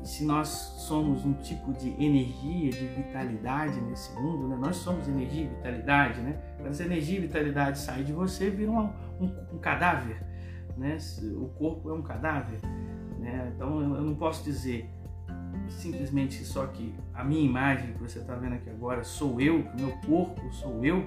Se 0.05 0.25
nós 0.25 0.49
somos 0.49 1.25
um 1.25 1.33
tipo 1.35 1.73
de 1.73 1.91
energia, 2.03 2.71
de 2.71 2.87
vitalidade 2.89 3.81
nesse 3.81 4.13
mundo, 4.21 4.49
né? 4.49 4.57
nós 4.61 4.77
somos 4.77 5.09
energia 5.09 5.45
e 5.45 5.49
vitalidade, 5.49 6.21
né? 6.21 6.39
Quando 6.57 6.69
essa 6.69 6.85
energia 6.85 7.19
e 7.19 7.21
vitalidade 7.21 7.79
sai 7.79 8.05
de 8.05 8.13
você, 8.13 8.51
vira 8.51 8.71
um, 8.71 8.91
um, 9.21 9.55
um 9.55 9.59
cadáver, 9.59 10.23
né? 10.77 10.99
O 11.37 11.49
corpo 11.49 11.91
é 11.91 11.93
um 11.93 12.03
cadáver, 12.03 12.61
né? 13.19 13.53
Então 13.55 13.81
eu 13.81 14.03
não 14.03 14.15
posso 14.15 14.45
dizer 14.45 14.91
simplesmente 15.69 16.45
só 16.45 16.67
que 16.67 16.95
a 17.15 17.23
minha 17.25 17.45
imagem 17.45 17.93
que 17.93 18.01
você 18.01 18.19
está 18.19 18.35
vendo 18.35 18.55
aqui 18.55 18.71
agora 18.71 19.05
sou 19.05 19.41
eu, 19.41 19.63
que 19.65 19.83
meu 19.83 19.93
corpo 20.07 20.53
sou 20.53 20.85
eu, 20.85 21.05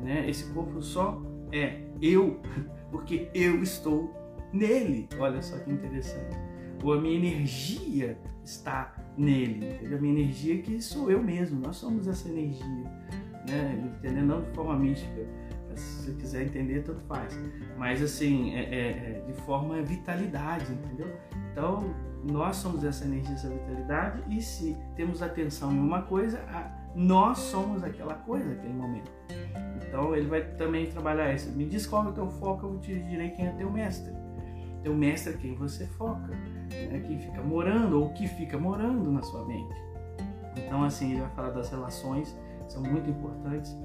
né? 0.00 0.28
Esse 0.28 0.52
corpo 0.52 0.80
só 0.82 1.20
é 1.52 1.80
eu 2.00 2.40
porque 2.90 3.30
eu 3.34 3.62
estou 3.62 4.14
nele. 4.52 5.08
Olha 5.18 5.42
só 5.42 5.58
que 5.58 5.70
interessante. 5.70 6.47
Ou 6.82 6.92
a 6.92 7.00
minha 7.00 7.16
energia 7.16 8.18
está 8.44 8.94
nele, 9.16 9.74
entendeu? 9.74 9.98
A 9.98 10.00
minha 10.00 10.20
energia 10.20 10.62
que 10.62 10.80
sou 10.80 11.10
eu 11.10 11.22
mesmo, 11.22 11.60
nós 11.60 11.76
somos 11.76 12.06
essa 12.06 12.28
energia, 12.28 12.66
né? 13.48 13.92
Entendendo? 13.98 14.26
Não 14.26 14.42
de 14.42 14.50
forma 14.50 14.78
mística, 14.78 15.26
se 15.74 16.02
você 16.02 16.12
quiser 16.12 16.42
entender, 16.44 16.82
tanto 16.82 17.00
faz. 17.02 17.38
Mas 17.76 18.02
assim, 18.02 18.54
é, 18.54 18.62
é, 18.62 18.88
é 18.88 19.24
de 19.26 19.32
forma 19.42 19.80
vitalidade, 19.82 20.72
entendeu? 20.72 21.12
Então, 21.52 21.94
nós 22.24 22.56
somos 22.56 22.84
essa 22.84 23.04
energia, 23.04 23.34
essa 23.34 23.48
vitalidade, 23.48 24.22
e 24.28 24.40
se 24.40 24.76
temos 24.96 25.22
atenção 25.22 25.72
em 25.72 25.78
uma 25.78 26.02
coisa, 26.02 26.40
nós 26.94 27.38
somos 27.38 27.82
aquela 27.84 28.14
coisa, 28.14 28.52
aquele 28.52 28.74
momento. 28.74 29.10
Então 29.88 30.14
ele 30.14 30.26
vai 30.26 30.42
também 30.56 30.86
trabalhar 30.86 31.32
isso. 31.32 31.50
Me 31.52 31.64
diz 31.64 31.86
qual 31.86 32.04
é 32.06 32.08
o 32.08 32.12
teu 32.12 32.28
foco, 32.28 32.66
eu 32.66 32.78
te 32.78 32.94
direi 32.94 33.30
quem 33.30 33.46
é 33.46 33.52
teu 33.52 33.70
mestre. 33.70 34.12
Teu 34.82 34.94
mestre 34.94 35.34
é 35.34 35.36
quem 35.36 35.54
você 35.54 35.86
foca, 35.86 36.28
né? 36.28 37.02
quem 37.06 37.18
fica 37.18 37.42
morando 37.42 38.00
ou 38.00 38.12
que 38.12 38.28
fica 38.28 38.58
morando 38.58 39.10
na 39.10 39.22
sua 39.22 39.44
mente. 39.44 39.74
Então 40.56 40.84
assim, 40.84 41.12
ele 41.12 41.20
vai 41.20 41.30
falar 41.30 41.50
das 41.50 41.70
relações, 41.70 42.36
são 42.68 42.82
muito 42.82 43.08
importantes, 43.10 43.76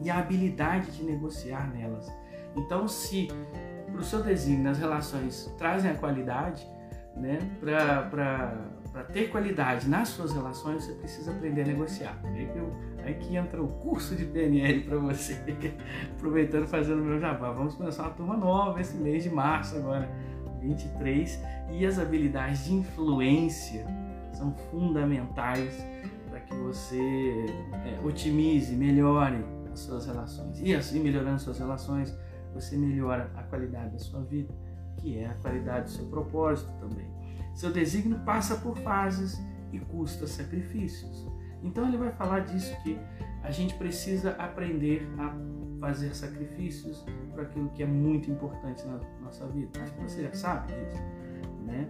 e 0.00 0.10
a 0.10 0.18
habilidade 0.18 0.90
de 0.92 1.02
negociar 1.02 1.72
nelas. 1.72 2.10
Então 2.56 2.86
se 2.86 3.28
para 3.90 4.00
o 4.00 4.04
seu 4.04 4.22
desígnio 4.22 4.70
as 4.70 4.78
relações 4.78 5.52
trazem 5.58 5.90
a 5.90 5.94
qualidade, 5.94 6.66
né, 7.16 7.38
para 7.60 9.02
ter 9.12 9.28
qualidade 9.28 9.88
nas 9.88 10.08
suas 10.08 10.32
relações, 10.32 10.84
você 10.84 10.92
precisa 10.92 11.32
aprender 11.32 11.62
a 11.62 11.66
negociar. 11.66 12.18
Aí 12.24 12.46
que, 12.46 12.58
eu, 12.58 12.76
aí 13.04 13.14
que 13.14 13.36
entra 13.36 13.62
o 13.62 13.68
curso 13.68 14.14
de 14.14 14.24
PNL 14.24 14.82
para 14.82 14.98
você, 14.98 15.36
aproveitando 16.16 16.66
fazendo 16.66 17.02
meu 17.02 17.18
jabá. 17.18 17.50
Vamos 17.50 17.74
começar 17.74 18.04
uma 18.04 18.12
turma 18.12 18.36
nova 18.36 18.80
esse 18.80 18.96
mês 18.96 19.24
de 19.24 19.30
março 19.30 19.76
agora, 19.76 20.08
23, 20.58 21.40
e 21.70 21.86
as 21.86 21.98
habilidades 21.98 22.64
de 22.64 22.74
influência 22.74 23.86
são 24.32 24.52
fundamentais 24.70 25.74
para 26.28 26.40
que 26.40 26.54
você 26.54 27.46
é, 27.84 27.98
otimize, 28.04 28.74
melhore 28.74 29.44
as 29.72 29.80
suas 29.80 30.06
relações. 30.06 30.60
E 30.60 30.74
assim, 30.74 31.00
melhorando 31.00 31.40
suas 31.40 31.58
relações, 31.58 32.14
você 32.54 32.76
melhora 32.76 33.30
a 33.36 33.42
qualidade 33.42 33.92
da 33.92 33.98
sua 33.98 34.22
vida 34.22 34.52
que 34.98 35.18
é 35.18 35.26
a 35.26 35.34
qualidade 35.34 35.86
do 35.86 35.90
seu 35.90 36.06
propósito 36.06 36.70
também. 36.80 37.06
Seu 37.54 37.72
desígnio 37.72 38.18
passa 38.20 38.56
por 38.56 38.76
fases 38.78 39.40
e 39.72 39.78
custa 39.78 40.26
sacrifícios. 40.26 41.26
Então 41.62 41.88
ele 41.88 41.96
vai 41.96 42.12
falar 42.12 42.40
disso 42.40 42.74
que 42.82 42.98
a 43.42 43.50
gente 43.50 43.74
precisa 43.74 44.30
aprender 44.32 45.08
a 45.18 45.34
fazer 45.80 46.14
sacrifícios 46.14 47.04
para 47.32 47.44
aquilo 47.44 47.68
que 47.70 47.82
é 47.82 47.86
muito 47.86 48.30
importante 48.30 48.84
na 48.86 48.98
nossa 49.28 49.46
vida. 49.46 49.80
Acho 49.82 49.92
que 49.92 50.02
você 50.02 50.22
já 50.22 50.32
sabe 50.32 50.72
disso, 50.72 51.02
né? 51.64 51.88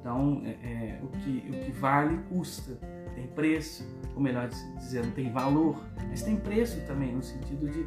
Então, 0.00 0.42
é, 0.44 0.50
é, 0.50 1.00
o, 1.02 1.08
que, 1.08 1.44
o 1.50 1.64
que 1.64 1.72
vale 1.72 2.18
custa, 2.28 2.78
tem 3.14 3.26
preço, 3.28 3.84
ou 4.14 4.20
melhor 4.20 4.48
dizendo, 4.76 5.12
tem 5.14 5.32
valor, 5.32 5.82
mas 6.08 6.22
tem 6.22 6.36
preço 6.36 6.80
também, 6.86 7.14
no 7.14 7.22
sentido 7.22 7.68
de 7.68 7.86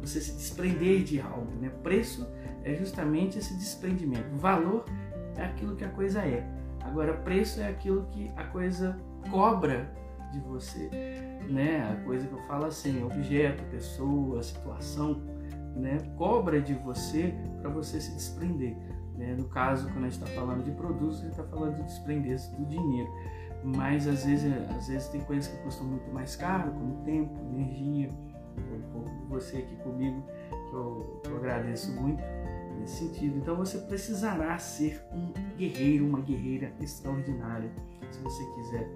você 0.00 0.20
se 0.20 0.32
desprender 0.32 1.02
de 1.02 1.20
algo. 1.20 1.50
Né? 1.60 1.70
Preço 1.82 2.26
é 2.64 2.74
justamente 2.74 3.38
esse 3.38 3.54
desprendimento. 3.56 4.36
Valor 4.36 4.84
é 5.36 5.44
aquilo 5.44 5.76
que 5.76 5.84
a 5.84 5.90
coisa 5.90 6.20
é. 6.20 6.44
Agora, 6.82 7.12
preço 7.12 7.60
é 7.60 7.68
aquilo 7.68 8.06
que 8.10 8.30
a 8.36 8.44
coisa 8.44 8.98
cobra 9.30 9.92
de 10.32 10.40
você. 10.40 10.88
Né? 11.48 11.88
A 11.88 12.04
coisa 12.04 12.26
que 12.26 12.32
eu 12.32 12.42
falo 12.42 12.64
assim, 12.64 13.02
objeto, 13.04 13.62
pessoa, 13.64 14.42
situação, 14.42 15.22
né? 15.76 15.98
cobra 16.16 16.60
de 16.60 16.74
você 16.74 17.34
para 17.60 17.70
você 17.70 18.00
se 18.00 18.14
desprender. 18.14 18.76
Né? 19.16 19.34
No 19.34 19.44
caso, 19.44 19.84
quando 19.92 20.04
a 20.04 20.08
gente 20.08 20.22
está 20.22 20.26
falando 20.26 20.64
de 20.64 20.70
produtos, 20.72 21.18
a 21.18 21.22
gente 21.22 21.32
está 21.32 21.44
falando 21.44 21.76
de 21.76 21.82
desprender-se 21.84 22.54
do 22.56 22.64
dinheiro. 22.66 23.10
Mas 23.62 24.08
às 24.08 24.24
vezes, 24.24 24.50
às 24.70 24.88
vezes 24.88 25.08
tem 25.08 25.20
coisas 25.20 25.48
que 25.48 25.62
custam 25.62 25.86
muito 25.86 26.10
mais 26.10 26.34
caro, 26.34 26.72
como 26.72 27.04
tempo, 27.04 27.38
energia, 27.52 28.08
você 29.28 29.58
aqui 29.58 29.76
comigo, 29.76 30.22
que 30.50 30.74
eu, 30.74 31.20
eu 31.24 31.36
agradeço 31.36 31.92
muito 31.92 32.22
nesse 32.78 33.06
sentido. 33.06 33.38
Então 33.38 33.56
você 33.56 33.78
precisará 33.78 34.58
ser 34.58 35.02
um 35.12 35.32
guerreiro, 35.56 36.06
uma 36.06 36.20
guerreira 36.20 36.72
extraordinária, 36.80 37.70
se 38.10 38.20
você 38.20 38.44
quiser 38.54 38.88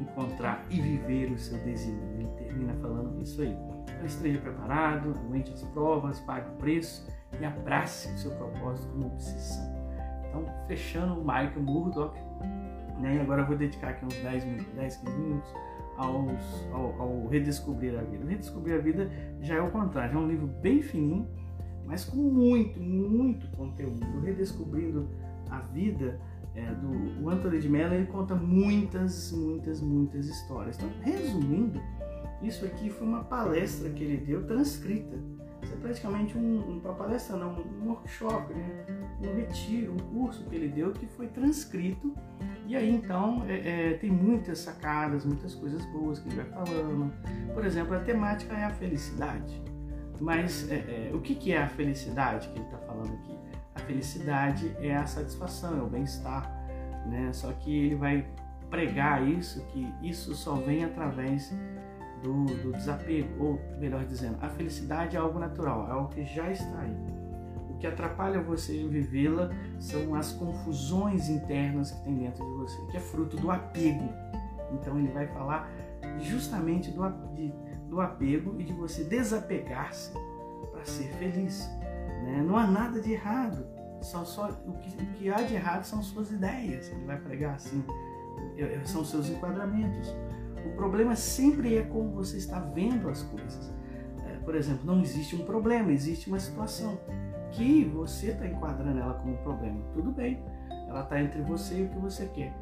encontrar 0.00 0.64
e 0.70 0.80
viver 0.80 1.32
o 1.32 1.38
seu 1.38 1.58
desígnio. 1.58 2.08
Ele 2.14 2.28
termina 2.36 2.74
falando 2.74 3.20
isso 3.22 3.40
aí. 3.42 3.56
Então 3.82 4.06
esteja 4.06 4.38
preparado, 4.40 5.10
aguente 5.10 5.52
as 5.52 5.62
provas, 5.64 6.20
pague 6.20 6.48
o 6.50 6.54
preço 6.54 7.06
e 7.40 7.44
abrace 7.44 8.12
o 8.12 8.18
seu 8.18 8.30
propósito 8.32 8.88
como 8.92 9.06
obsessão. 9.06 9.80
Então, 10.28 10.44
fechando 10.66 11.14
o 11.14 11.20
Michael 11.20 11.60
Murdoch, 11.60 12.16
né? 13.00 13.16
E 13.16 13.20
agora 13.20 13.42
eu 13.42 13.46
vou 13.46 13.56
dedicar 13.56 13.90
aqui 13.90 14.04
uns 14.04 14.14
10, 14.14 14.44
10 14.74 14.96
15 14.96 15.16
minutos 15.18 15.54
aos, 15.96 16.66
ao, 16.72 17.00
ao, 17.00 17.26
redescobrir 17.26 17.98
a 17.98 18.02
vida. 18.02 18.24
Redescobrir 18.24 18.74
a 18.76 18.78
vida 18.78 19.10
já 19.40 19.56
é 19.56 19.60
o 19.60 19.70
contrário, 19.70 20.16
é 20.16 20.20
um 20.20 20.28
livro 20.28 20.46
bem 20.46 20.82
fininho, 20.82 21.28
mas 21.84 22.04
com 22.04 22.16
muito, 22.16 22.80
muito 22.80 23.50
conteúdo. 23.56 24.20
Redescobrindo 24.20 25.08
a 25.50 25.58
vida 25.58 26.20
é, 26.54 26.72
do 26.74 27.24
o 27.24 27.30
Anthony 27.30 27.58
de 27.58 27.68
Mello, 27.68 27.94
ele 27.94 28.06
conta 28.06 28.34
muitas, 28.34 29.32
muitas, 29.32 29.80
muitas 29.80 30.26
histórias. 30.26 30.76
Então, 30.76 30.90
resumindo, 31.02 31.80
isso 32.42 32.64
aqui 32.64 32.90
foi 32.90 33.06
uma 33.06 33.24
palestra 33.24 33.90
que 33.90 34.02
ele 34.02 34.16
deu 34.16 34.46
transcrita. 34.46 35.16
Isso 35.62 35.74
é 35.74 35.76
praticamente 35.76 36.36
um, 36.38 36.80
uma 36.80 36.94
palestra, 36.94 37.36
não, 37.36 37.52
um 37.52 37.88
workshop, 37.88 38.52
né? 38.54 38.86
um 39.20 39.36
retiro, 39.36 39.92
um 39.92 39.98
curso 40.14 40.44
que 40.44 40.56
ele 40.56 40.68
deu 40.68 40.92
que 40.92 41.06
foi 41.06 41.26
transcrito 41.26 42.14
e 42.70 42.76
aí 42.76 42.88
então 42.88 43.44
é, 43.48 43.90
é, 43.90 43.94
tem 43.94 44.12
muitas 44.12 44.60
sacadas, 44.60 45.24
muitas 45.24 45.56
coisas 45.56 45.84
boas 45.86 46.20
que 46.20 46.28
ele 46.28 46.36
vai 46.36 46.44
falando. 46.46 47.12
Por 47.52 47.66
exemplo, 47.66 47.96
a 47.96 47.98
temática 47.98 48.54
é 48.54 48.62
a 48.62 48.70
felicidade. 48.70 49.60
Mas 50.20 50.70
é, 50.70 51.10
é, 51.10 51.10
o 51.12 51.20
que, 51.20 51.34
que 51.34 51.52
é 51.52 51.60
a 51.60 51.68
felicidade 51.68 52.46
que 52.48 52.54
ele 52.60 52.64
está 52.66 52.78
falando 52.78 53.12
aqui? 53.14 53.36
A 53.74 53.80
felicidade 53.80 54.74
é 54.80 54.96
a 54.96 55.06
satisfação, 55.06 55.78
é 55.78 55.82
o 55.82 55.86
bem-estar. 55.86 56.50
Né? 57.06 57.30
Só 57.32 57.52
que 57.52 57.86
ele 57.86 57.94
vai 57.94 58.26
pregar 58.68 59.26
isso, 59.26 59.64
que 59.66 59.92
isso 60.02 60.34
só 60.34 60.54
vem 60.54 60.84
através 60.84 61.52
do, 62.22 62.44
do 62.44 62.72
desapego, 62.72 63.44
ou 63.44 63.60
melhor 63.78 64.04
dizendo, 64.04 64.36
a 64.40 64.48
felicidade 64.48 65.16
é 65.16 65.18
algo 65.18 65.38
natural, 65.38 65.88
é 65.88 65.92
algo 65.92 66.08
que 66.08 66.24
já 66.24 66.50
está 66.50 66.80
aí 66.80 67.20
que 67.80 67.86
atrapalha 67.86 68.40
você 68.42 68.86
vivê-la 68.86 69.50
são 69.78 70.14
as 70.14 70.32
confusões 70.32 71.28
internas 71.28 71.90
que 71.90 72.04
tem 72.04 72.14
dentro 72.14 72.44
de 72.44 72.52
você, 72.58 72.86
que 72.90 72.96
é 72.98 73.00
fruto 73.00 73.36
do 73.38 73.50
apego. 73.50 74.08
Então 74.72 74.98
ele 74.98 75.08
vai 75.08 75.26
falar 75.26 75.68
justamente 76.20 76.90
do, 76.90 77.08
de, 77.34 77.52
do 77.88 78.00
apego 78.00 78.54
e 78.60 78.64
de 78.64 78.72
você 78.74 79.02
desapegar-se 79.04 80.12
para 80.70 80.84
ser 80.84 81.08
feliz. 81.14 81.68
Né? 82.22 82.42
Não 82.46 82.56
há 82.56 82.66
nada 82.66 83.00
de 83.00 83.12
errado, 83.12 83.66
só, 84.02 84.24
só 84.24 84.50
o, 84.66 84.72
que, 84.74 85.02
o 85.02 85.06
que 85.14 85.30
há 85.30 85.42
de 85.42 85.54
errado 85.54 85.84
são 85.84 86.02
suas 86.02 86.30
ideias. 86.30 86.88
Ele 86.88 87.04
vai 87.04 87.18
pregar 87.18 87.54
assim. 87.54 87.84
são 88.84 89.04
seus 89.04 89.28
enquadramentos. 89.28 90.14
O 90.64 90.76
problema 90.76 91.16
sempre 91.16 91.76
é 91.76 91.82
como 91.82 92.10
você 92.10 92.36
está 92.36 92.60
vendo 92.60 93.08
as 93.08 93.22
coisas. 93.22 93.72
É, 94.26 94.36
por 94.44 94.54
exemplo, 94.54 94.84
não 94.84 95.00
existe 95.00 95.36
um 95.36 95.44
problema, 95.44 95.92
existe 95.92 96.28
uma 96.28 96.38
situação 96.38 96.98
que 97.52 97.84
você 97.84 98.28
está 98.28 98.46
enquadrando 98.46 98.98
ela 98.98 99.14
como 99.14 99.34
um 99.34 99.42
problema. 99.42 99.80
Tudo 99.92 100.10
bem, 100.10 100.42
ela 100.88 101.02
está 101.02 101.20
entre 101.20 101.42
você 101.42 101.80
e 101.80 101.82
o 101.84 101.88
que 101.88 101.98
você 101.98 102.26
quer. 102.26 102.54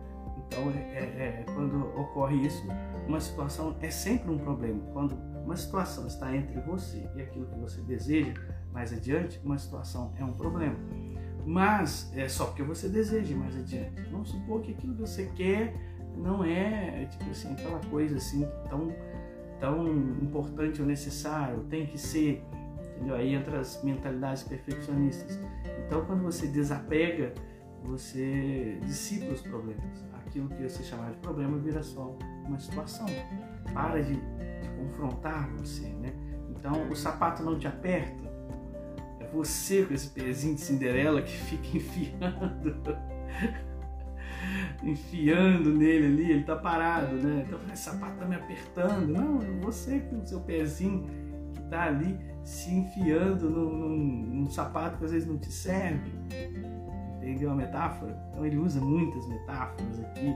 Então, 0.47 0.71
é, 0.71 0.79
é, 0.79 1.41
é, 1.41 1.45
quando 1.55 1.89
ocorre 1.99 2.37
isso, 2.47 2.67
uma 3.07 3.21
situação 3.21 3.77
é 3.81 3.91
sempre 3.91 4.31
um 4.31 4.39
problema. 4.39 4.81
Quando 4.93 5.15
uma 5.45 5.57
situação 5.57 6.07
está 6.07 6.35
entre 6.35 6.61
você 6.61 7.09
e 7.15 7.23
aquilo 7.23 7.47
que 7.47 7.59
você 7.59 7.81
deseja 7.83 8.35
mais 8.73 8.93
adiante, 8.93 9.41
uma 9.45 9.59
situação 9.59 10.13
é 10.17 10.25
um 10.25 10.33
problema. 10.33 10.77
Mas 11.45 12.13
é 12.15 12.29
só 12.29 12.47
porque 12.47 12.63
você 12.63 12.89
deseja 12.89 13.35
mais 13.35 13.57
adiante. 13.57 14.03
Vamos 14.11 14.31
supor 14.31 14.61
que 14.61 14.73
aquilo 14.73 14.95
que 14.95 15.01
você 15.01 15.27
quer 15.35 15.75
não 16.17 16.45
é, 16.45 17.07
tipo 17.07 17.31
assim, 17.31 17.53
aquela 17.53 17.81
coisa 17.87 18.17
assim 18.17 18.47
tão, 18.69 18.93
tão 19.59 19.89
importante 20.23 20.81
ou 20.81 20.87
necessário, 20.87 21.61
tem 21.65 21.87
que 21.87 21.97
ser, 21.97 22.45
entendeu? 22.97 23.15
Aí 23.15 23.35
entra 23.35 23.61
as 23.61 23.83
mentalidades 23.83 24.43
perfeccionistas. 24.43 25.39
Então, 25.87 26.05
quando 26.05 26.23
você 26.23 26.47
desapega, 26.47 27.33
você 27.83 28.79
dissipa 28.83 29.33
os 29.33 29.41
problemas. 29.41 30.05
Aquilo 30.27 30.49
que 30.49 30.63
você 30.63 30.83
chamar 30.83 31.13
de 31.13 31.17
problema 31.19 31.57
vira 31.59 31.83
só 31.83 32.17
uma 32.47 32.59
situação. 32.59 33.07
Para 33.73 34.03
de, 34.03 34.15
de 34.15 34.69
confrontar 34.77 35.49
você, 35.57 35.89
né? 35.89 36.13
Então, 36.51 36.89
o 36.91 36.97
sapato 36.97 37.43
não 37.43 37.59
te 37.59 37.67
aperta, 37.67 38.25
é 38.25 38.28
você 39.33 39.85
com 39.85 39.95
esse 39.95 40.09
pezinho 40.09 40.55
de 40.55 40.61
Cinderela 40.61 41.23
que 41.23 41.37
fica 41.37 41.69
enfiando 41.77 42.99
enfiando 44.83 45.75
nele 45.75 46.07
ali, 46.07 46.33
ele 46.33 46.45
tá 46.45 46.57
parado, 46.57 47.17
né? 47.17 47.45
Então, 47.47 47.59
esse 47.73 47.83
sapato 47.83 48.19
tá 48.19 48.27
me 48.27 48.37
apertando. 48.37 49.09
Não, 49.09 49.39
você 49.61 50.01
com 50.01 50.21
o 50.21 50.27
seu 50.27 50.41
pezinho 50.41 51.07
que 51.53 51.61
tá 51.63 51.85
ali 51.85 52.19
se 52.45 52.73
enfiando 52.73 53.51
num, 53.51 53.71
num, 53.71 53.97
num 53.97 54.51
sapato 54.51 54.99
que 54.99 55.05
às 55.05 55.13
vezes 55.13 55.29
não 55.29 55.39
te 55.39 55.51
serve. 55.51 56.11
Entendeu 57.17 57.51
a 57.51 57.55
metáfora? 57.55 58.19
Então 58.31 58.47
ele 58.47 58.57
usa 58.57 58.81
muitas 58.81 59.27
metáforas 59.29 60.01
aqui, 60.01 60.35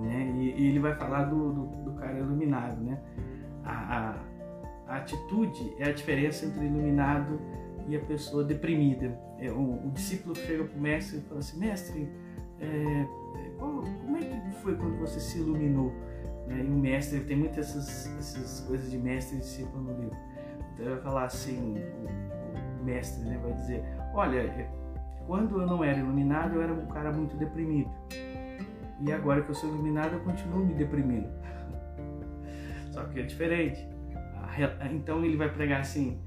né? 0.00 0.32
E, 0.36 0.62
e 0.62 0.66
ele 0.68 0.78
vai 0.78 0.94
falar 0.94 1.24
do, 1.24 1.52
do, 1.52 1.66
do 1.84 1.92
cara 1.92 2.18
iluminado, 2.18 2.80
né? 2.80 2.98
A, 3.64 3.70
a, 3.72 4.94
a, 4.94 4.96
atitude 4.96 5.74
é 5.78 5.88
a 5.88 5.92
diferença 5.92 6.46
entre 6.46 6.64
iluminado 6.64 7.38
e 7.38 7.63
a 7.96 8.00
pessoa 8.00 8.44
deprimida. 8.44 9.18
É, 9.38 9.50
o, 9.50 9.86
o 9.86 9.90
discípulo 9.92 10.34
chega 10.34 10.64
para 10.64 10.78
o 10.78 10.80
mestre 10.80 11.18
e 11.18 11.20
fala 11.22 11.40
assim: 11.40 11.58
Mestre, 11.58 12.08
é, 12.60 13.06
qual, 13.58 13.82
como 13.82 14.16
é 14.16 14.20
que 14.20 14.50
foi 14.62 14.76
quando 14.76 14.98
você 14.98 15.20
se 15.20 15.38
iluminou? 15.38 15.92
Né? 16.46 16.64
E 16.64 16.68
o 16.68 16.74
mestre, 16.74 17.20
tem 17.20 17.36
muitas 17.36 17.70
essas, 17.70 18.06
essas 18.18 18.60
coisas 18.66 18.90
de 18.90 18.98
mestre 18.98 19.36
e 19.36 19.40
discípulo 19.40 19.82
no 19.82 20.00
livro. 20.00 20.16
Então 20.74 20.86
vai 20.86 21.00
falar 21.00 21.24
assim: 21.24 21.76
o, 21.78 22.80
o 22.80 22.84
mestre 22.84 23.28
né, 23.28 23.38
vai 23.42 23.52
dizer: 23.52 23.84
Olha, 24.14 24.40
é, 24.40 24.70
quando 25.26 25.60
eu 25.60 25.66
não 25.66 25.82
era 25.82 25.98
iluminado, 25.98 26.56
eu 26.56 26.62
era 26.62 26.72
um 26.72 26.86
cara 26.86 27.12
muito 27.12 27.36
deprimido. 27.36 27.90
E 29.00 29.12
agora 29.12 29.42
que 29.42 29.50
eu 29.50 29.54
sou 29.54 29.68
iluminado, 29.68 30.14
eu 30.14 30.20
continuo 30.20 30.64
me 30.64 30.74
deprimindo. 30.74 31.28
Só 32.92 33.04
que 33.04 33.20
é 33.20 33.22
diferente. 33.22 33.88
Então 34.92 35.24
ele 35.24 35.36
vai 35.36 35.52
pregar 35.52 35.80
assim: 35.80 36.20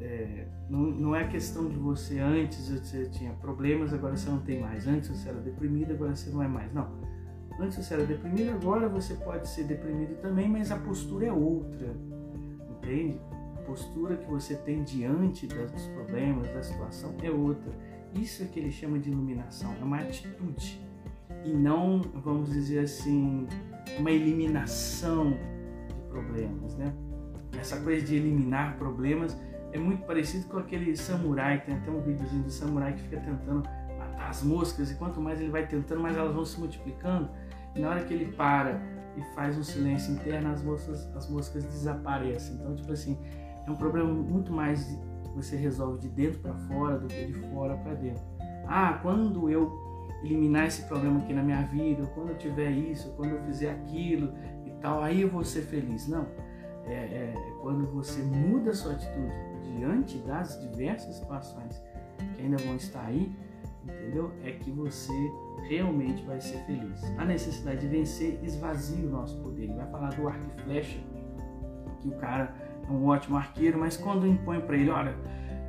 é, 0.00 0.46
não, 0.68 0.80
não, 0.80 1.16
é 1.16 1.26
questão 1.26 1.68
de 1.68 1.76
você 1.76 2.18
antes 2.18 2.68
você 2.68 3.08
tinha 3.08 3.32
problemas, 3.32 3.92
agora 3.92 4.16
você 4.16 4.30
não 4.30 4.40
tem 4.40 4.60
mais. 4.60 4.86
Antes 4.86 5.08
você 5.08 5.28
era 5.28 5.40
deprimido, 5.40 5.92
agora 5.92 6.14
você 6.14 6.30
não 6.30 6.42
é 6.42 6.48
mais. 6.48 6.72
Não. 6.72 6.88
Antes 7.58 7.78
você 7.78 7.94
era 7.94 8.04
deprimido, 8.04 8.50
agora 8.50 8.88
você 8.88 9.14
pode 9.14 9.48
ser 9.48 9.64
deprimido 9.64 10.20
também, 10.20 10.48
mas 10.48 10.70
a 10.70 10.76
postura 10.76 11.26
é 11.26 11.32
outra. 11.32 11.94
Entende? 12.70 13.20
A 13.56 13.62
postura 13.62 14.16
que 14.16 14.30
você 14.30 14.54
tem 14.56 14.82
diante 14.82 15.46
dos 15.46 15.86
problemas, 15.88 16.48
da 16.48 16.62
situação 16.62 17.14
é 17.22 17.30
outra. 17.30 17.72
Isso 18.14 18.42
é 18.42 18.46
que 18.46 18.60
ele 18.60 18.70
chama 18.70 18.98
de 18.98 19.10
iluminação, 19.10 19.74
é 19.80 19.84
uma 19.84 19.98
atitude. 19.98 20.80
E 21.44 21.52
não, 21.52 22.00
vamos 22.00 22.52
dizer 22.52 22.80
assim, 22.80 23.46
uma 23.98 24.10
eliminação 24.10 25.30
de 25.30 26.00
problemas, 26.08 26.76
né? 26.76 26.94
Essa 27.58 27.80
coisa 27.80 28.04
de 28.04 28.16
eliminar 28.16 28.76
problemas 28.76 29.38
é 29.74 29.78
muito 29.78 30.06
parecido 30.06 30.46
com 30.46 30.58
aquele 30.58 30.96
samurai, 30.96 31.60
tem 31.60 31.74
até 31.74 31.90
um 31.90 32.00
videozinho 32.00 32.44
do 32.44 32.50
samurai 32.50 32.92
que 32.92 33.02
fica 33.02 33.20
tentando 33.20 33.68
matar 33.98 34.30
as 34.30 34.40
moscas 34.44 34.92
e 34.92 34.94
quanto 34.94 35.20
mais 35.20 35.40
ele 35.40 35.50
vai 35.50 35.66
tentando, 35.66 36.00
mais 36.00 36.16
elas 36.16 36.32
vão 36.32 36.44
se 36.44 36.58
multiplicando. 36.60 37.28
E 37.74 37.80
na 37.80 37.90
hora 37.90 38.04
que 38.04 38.14
ele 38.14 38.30
para 38.32 38.80
e 39.16 39.22
faz 39.34 39.58
um 39.58 39.64
silêncio 39.64 40.14
interno, 40.14 40.52
as 40.52 40.62
moscas, 40.62 41.12
as 41.16 41.28
moscas 41.28 41.64
desaparecem. 41.64 42.54
Então, 42.54 42.76
tipo 42.76 42.92
assim, 42.92 43.18
é 43.66 43.70
um 43.70 43.74
problema 43.74 44.12
muito 44.12 44.52
mais 44.52 44.84
que 44.84 45.28
você 45.34 45.56
resolve 45.56 45.98
de 45.98 46.08
dentro 46.08 46.38
para 46.38 46.54
fora 46.54 46.96
do 46.96 47.08
que 47.08 47.26
de 47.26 47.34
fora 47.50 47.76
para 47.78 47.94
dentro. 47.94 48.22
Ah, 48.68 49.00
quando 49.02 49.50
eu 49.50 49.72
eliminar 50.22 50.68
esse 50.68 50.82
problema 50.84 51.18
aqui 51.18 51.32
na 51.32 51.42
minha 51.42 51.62
vida, 51.62 52.06
quando 52.14 52.28
eu 52.28 52.38
tiver 52.38 52.70
isso, 52.70 53.12
quando 53.16 53.30
eu 53.32 53.42
fizer 53.42 53.72
aquilo 53.72 54.32
e 54.64 54.70
tal, 54.80 55.02
aí 55.02 55.22
eu 55.22 55.28
vou 55.28 55.42
ser 55.42 55.62
feliz. 55.62 56.06
Não. 56.06 56.28
É, 56.86 56.92
é, 56.92 57.34
é 57.36 57.52
quando 57.60 57.86
você 57.88 58.22
muda 58.22 58.70
a 58.70 58.74
sua 58.74 58.92
atitude 58.92 59.53
diante 59.76 60.18
das 60.18 60.60
diversas 60.60 61.16
situações 61.16 61.82
que 62.34 62.42
ainda 62.42 62.56
vão 62.58 62.76
estar 62.76 63.04
aí, 63.04 63.34
entendeu? 63.84 64.32
É 64.44 64.52
que 64.52 64.70
você 64.70 65.12
realmente 65.68 66.22
vai 66.24 66.40
ser 66.40 66.58
feliz. 66.64 67.02
A 67.18 67.24
necessidade 67.24 67.80
de 67.80 67.88
vencer 67.88 68.38
esvazia 68.42 69.04
o 69.06 69.10
nosso 69.10 69.36
poder. 69.40 69.64
Ele 69.64 69.74
vai 69.74 69.86
falar 69.90 70.10
do 70.10 70.28
arco 70.28 70.44
e 70.56 70.62
flecha, 70.62 70.98
que 72.00 72.08
o 72.08 72.12
cara 72.12 72.54
é 72.86 72.92
um 72.92 73.06
ótimo 73.06 73.36
arqueiro, 73.36 73.78
mas 73.78 73.96
quando 73.96 74.26
impõe 74.26 74.60
para 74.60 74.76
ele, 74.76 74.90
olha, 74.90 75.14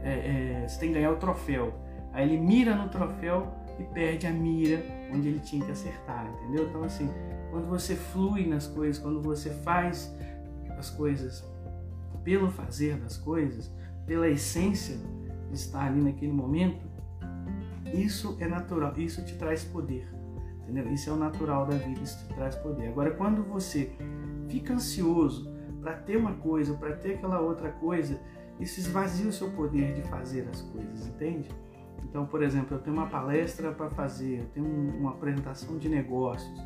é, 0.03 0.63
é, 0.63 0.67
você 0.67 0.79
tem 0.79 0.89
que 0.89 0.95
ganhar 0.95 1.11
o 1.11 1.17
troféu. 1.17 1.73
Aí 2.13 2.27
ele 2.29 2.37
mira 2.37 2.75
no 2.75 2.89
troféu 2.89 3.53
e 3.79 3.83
perde 3.83 4.27
a 4.27 4.31
mira 4.31 4.81
onde 5.13 5.27
ele 5.27 5.39
tinha 5.39 5.65
que 5.65 5.71
acertar, 5.71 6.25
entendeu? 6.27 6.67
Então 6.67 6.83
assim, 6.83 7.09
quando 7.51 7.67
você 7.67 7.95
flui 7.95 8.45
nas 8.45 8.67
coisas, 8.67 9.01
quando 9.01 9.21
você 9.21 9.49
faz 9.49 10.15
as 10.77 10.89
coisas 10.89 11.43
pelo 12.23 12.49
fazer 12.49 12.97
das 12.97 13.17
coisas, 13.17 13.71
pela 14.05 14.27
essência 14.27 14.97
de 15.49 15.55
estar 15.55 15.87
ali 15.87 16.01
naquele 16.01 16.31
momento, 16.31 16.85
isso 17.93 18.37
é 18.39 18.47
natural, 18.47 18.93
isso 18.97 19.23
te 19.23 19.35
traz 19.37 19.63
poder. 19.63 20.07
Entendeu? 20.63 20.91
Isso 20.91 21.09
é 21.09 21.13
o 21.13 21.15
natural 21.15 21.65
da 21.65 21.77
vida, 21.77 22.01
isso 22.01 22.27
te 22.27 22.33
traz 22.33 22.55
poder. 22.55 22.87
Agora, 22.87 23.11
quando 23.11 23.43
você 23.43 23.91
fica 24.49 24.73
ansioso 24.73 25.53
para 25.79 25.93
ter 25.93 26.17
uma 26.17 26.33
coisa, 26.33 26.73
para 26.73 26.95
ter 26.95 27.15
aquela 27.15 27.39
outra 27.39 27.69
coisa, 27.71 28.19
isso 28.59 28.79
esvazia 28.79 29.27
o 29.27 29.31
seu 29.31 29.51
poder 29.51 29.93
de 29.93 30.01
fazer 30.03 30.47
as 30.49 30.61
coisas, 30.61 31.07
entende? 31.07 31.49
Então, 32.03 32.25
por 32.25 32.41
exemplo, 32.41 32.75
eu 32.75 32.81
tenho 32.81 32.95
uma 32.95 33.07
palestra 33.07 33.71
para 33.71 33.89
fazer, 33.89 34.39
eu 34.39 34.45
tenho 34.45 34.65
uma 34.65 35.11
apresentação 35.11 35.77
de 35.77 35.87
negócios. 35.89 36.59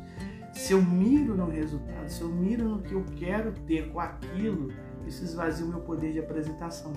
Se 0.52 0.72
eu 0.72 0.82
miro 0.82 1.36
no 1.36 1.46
resultado, 1.46 2.08
se 2.08 2.22
eu 2.22 2.28
miro 2.28 2.68
no 2.68 2.82
que 2.82 2.92
eu 2.92 3.04
quero 3.16 3.52
ter 3.66 3.90
com 3.92 4.00
aquilo, 4.00 4.68
isso 5.06 5.24
esvazia 5.24 5.64
o 5.64 5.68
meu 5.68 5.80
poder 5.80 6.12
de 6.12 6.18
apresentação 6.18 6.92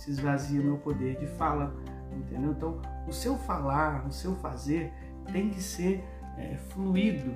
se 0.00 0.10
esvazia 0.10 0.62
o 0.62 0.64
meu 0.64 0.78
poder 0.78 1.18
de 1.18 1.26
fala, 1.26 1.74
entendeu? 2.10 2.52
Então, 2.52 2.80
o 3.06 3.12
seu 3.12 3.36
falar, 3.36 4.06
o 4.06 4.10
seu 4.10 4.34
fazer 4.36 4.90
tem 5.30 5.50
que 5.50 5.62
ser 5.62 6.02
é, 6.38 6.56
fluido 6.56 7.30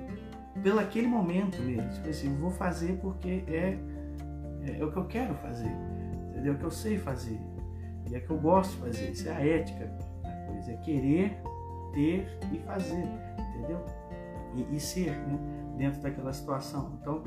pelo 0.63 0.79
aquele 0.79 1.07
momento 1.07 1.61
mesmo. 1.61 1.87
Tipo 1.91 2.09
assim, 2.09 2.35
vou 2.37 2.49
fazer 2.49 2.97
porque 3.03 3.43
é, 3.47 3.77
é, 4.63 4.79
é, 4.79 4.83
o 4.83 4.91
que 4.91 4.97
eu 4.97 5.05
quero 5.05 5.35
fazer, 5.35 5.69
entendeu? 6.29 6.53
É 6.53 6.55
o 6.55 6.57
que 6.57 6.65
eu 6.65 6.71
sei 6.71 6.97
fazer 6.97 7.39
e 8.09 8.15
é 8.15 8.19
que 8.19 8.31
eu 8.31 8.37
gosto 8.37 8.71
de 8.71 8.77
fazer. 8.77 9.11
Isso 9.11 9.29
é 9.29 9.31
a 9.31 9.45
ética 9.45 9.85
da 10.23 10.31
coisa, 10.47 10.71
é 10.71 10.77
querer, 10.77 11.37
ter 11.93 12.39
e 12.51 12.57
fazer, 12.65 13.07
entendeu? 13.49 13.85
E, 14.55 14.75
e 14.75 14.79
ser, 14.79 15.11
né? 15.11 15.37
Dentro 15.77 16.01
daquela 16.01 16.33
situação. 16.33 16.97
Então, 16.99 17.23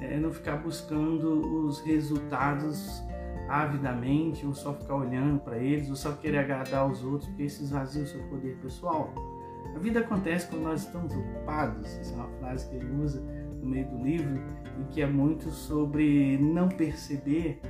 é 0.00 0.16
não 0.16 0.32
ficar 0.32 0.56
buscando 0.56 1.66
os 1.66 1.80
resultados 1.80 3.02
avidamente, 3.48 4.46
ou 4.46 4.54
só 4.54 4.74
ficar 4.74 4.96
olhando 4.96 5.40
para 5.40 5.56
eles, 5.58 5.88
ou 5.88 5.96
só 5.96 6.12
querer 6.12 6.38
agradar 6.38 6.80
aos 6.80 7.02
outros, 7.02 7.28
porque 7.28 7.44
isso 7.44 7.62
esvazia 7.62 8.02
o 8.02 8.06
seu 8.06 8.22
poder 8.24 8.56
pessoal. 8.58 9.12
A 9.74 9.78
vida 9.78 10.00
acontece 10.00 10.48
quando 10.48 10.62
nós 10.62 10.82
estamos 10.82 11.14
ocupados, 11.14 11.84
essa 11.98 12.12
é 12.12 12.16
uma 12.16 12.28
frase 12.38 12.68
que 12.68 12.76
ele 12.76 13.02
usa 13.02 13.20
no 13.62 13.68
meio 13.68 13.88
do 13.88 14.04
livro, 14.04 14.40
e 14.80 14.84
que 14.92 15.02
é 15.02 15.06
muito 15.06 15.50
sobre 15.50 16.38
não 16.38 16.68
perceber 16.68 17.60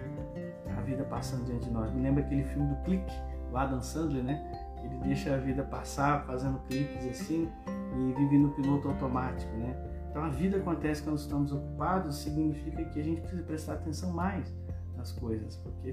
a 0.76 0.80
vida 0.82 1.04
passando 1.04 1.44
diante 1.44 1.66
de 1.66 1.70
nós. 1.70 1.92
Me 1.92 2.02
lembra 2.02 2.22
aquele 2.24 2.44
filme 2.44 2.68
do 2.68 2.76
Clique, 2.82 3.12
do 3.50 3.56
Adam 3.56 3.80
Sandler, 3.80 4.22
né? 4.22 4.68
Ele 4.82 4.96
deixa 5.04 5.34
a 5.34 5.38
vida 5.38 5.62
passar 5.64 6.24
fazendo 6.24 6.60
cliques 6.68 7.06
assim 7.06 7.48
e 7.66 8.12
vive 8.14 8.38
no 8.38 8.50
piloto 8.50 8.88
automático, 8.88 9.50
né? 9.56 9.76
Então 10.10 10.24
a 10.24 10.28
vida 10.28 10.56
acontece 10.56 11.02
quando 11.02 11.18
estamos 11.18 11.52
ocupados, 11.52 12.16
significa 12.16 12.84
que 12.84 13.00
a 13.00 13.02
gente 13.02 13.20
precisa 13.20 13.42
prestar 13.42 13.74
atenção 13.74 14.12
mais 14.12 14.52
nas 14.98 15.12
coisas, 15.12 15.56
porque 15.56 15.92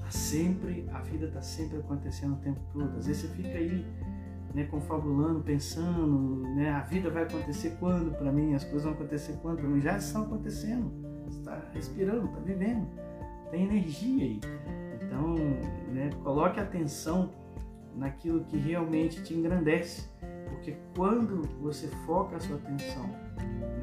tá 0.00 0.10
sempre, 0.10 0.86
a 0.92 1.00
vida 1.00 1.26
está 1.26 1.40
sempre 1.40 1.78
acontecendo 1.78 2.34
o 2.34 2.38
tempo 2.38 2.60
todo. 2.72 2.98
Às 2.98 3.06
vezes 3.06 3.22
você 3.22 3.28
fica 3.28 3.56
aí 3.56 3.86
né, 4.54 4.64
confabulando, 4.64 5.40
pensando, 5.40 6.42
né, 6.56 6.70
a 6.70 6.80
vida 6.80 7.08
vai 7.08 7.22
acontecer 7.22 7.76
quando 7.78 8.12
para 8.16 8.32
mim, 8.32 8.54
as 8.54 8.64
coisas 8.64 8.84
vão 8.84 8.92
acontecer 8.92 9.38
quando 9.40 9.58
para 9.58 9.68
mim, 9.68 9.80
já 9.80 9.96
estão 9.96 10.24
acontecendo. 10.24 10.90
Você 11.26 11.38
está 11.38 11.62
respirando, 11.72 12.26
está 12.26 12.40
vivendo, 12.40 12.86
tem 13.50 13.64
energia 13.64 14.24
aí. 14.24 14.40
Então, 15.00 15.34
né, 15.92 16.10
coloque 16.22 16.58
atenção 16.58 17.30
naquilo 17.94 18.44
que 18.44 18.56
realmente 18.56 19.22
te 19.22 19.34
engrandece, 19.34 20.08
porque 20.48 20.76
quando 20.96 21.42
você 21.60 21.88
foca 22.06 22.36
a 22.36 22.40
sua 22.40 22.56
atenção 22.56 23.08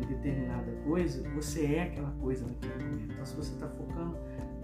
em 0.02 0.06
determinada 0.06 0.72
coisa, 0.86 1.28
você 1.30 1.66
é 1.66 1.84
aquela 1.84 2.12
coisa 2.22 2.46
naquele 2.46 2.84
momento. 2.84 3.14
Então, 3.14 3.26
se 3.26 3.36
você 3.36 3.54
está 3.54 3.68
focando 3.68 4.18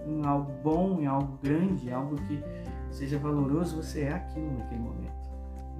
em 0.06 0.24
algo 0.24 0.52
bom, 0.62 1.00
em 1.00 1.06
algo 1.06 1.38
grande, 1.42 1.88
em 1.88 1.92
algo 1.92 2.16
que 2.16 2.42
seja 2.90 3.18
valoroso, 3.18 3.76
você 3.76 4.02
é 4.02 4.12
aquilo 4.12 4.56
naquele 4.58 4.80
momento. 4.80 5.24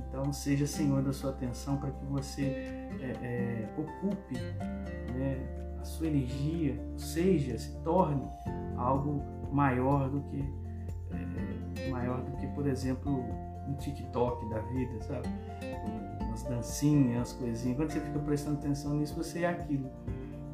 Então, 0.08 0.32
seja 0.32 0.66
senhor 0.66 1.02
da 1.02 1.12
sua 1.12 1.30
atenção 1.30 1.76
para 1.76 1.90
que 1.90 2.04
você 2.06 2.42
é, 2.42 3.16
é, 3.22 3.68
ocupe 3.76 4.34
né, 5.14 5.38
a 5.80 5.84
sua 5.84 6.06
energia, 6.06 6.80
seja, 6.96 7.58
se 7.58 7.76
torne 7.82 8.26
algo 8.76 9.22
maior 9.52 10.08
do 10.08 10.20
que 10.22 10.44
é, 11.76 11.90
maior 11.90 12.20
do 12.22 12.36
que, 12.36 12.46
por 12.48 12.66
exemplo, 12.66 13.24
um 13.68 13.74
TikTok 13.74 14.48
da 14.50 14.58
vida, 14.60 15.02
sabe? 15.02 15.28
Umas 16.20 16.42
dancinhas, 16.44 17.30
as 17.30 17.32
coisinhas. 17.34 17.76
Quando 17.76 17.90
você 17.90 18.00
fica 18.00 18.18
prestando 18.20 18.58
atenção 18.58 18.94
nisso, 18.94 19.14
você 19.14 19.40
é 19.40 19.48
aquilo, 19.48 19.90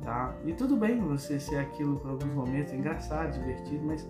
tá? 0.03 0.35
E 0.45 0.53
tudo 0.53 0.77
bem 0.77 1.01
você 1.01 1.39
ser 1.39 1.59
aquilo 1.59 1.97
por 1.99 2.11
alguns 2.11 2.33
momentos, 2.33 2.73
engraçado, 2.73 3.33
divertido, 3.39 3.85
mas 3.87 4.09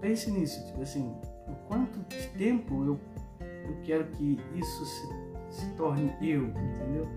pense 0.00 0.30
nisso, 0.30 0.64
tipo 0.66 0.82
assim, 0.82 1.14
o 1.48 1.54
quanto 1.66 1.98
tempo 2.36 2.84
eu, 2.84 3.00
eu 3.40 3.76
quero 3.82 4.04
que 4.06 4.40
isso 4.54 4.84
se, 4.84 5.08
se 5.50 5.66
torne 5.74 6.14
eu, 6.20 6.46
entendeu? 6.48 7.08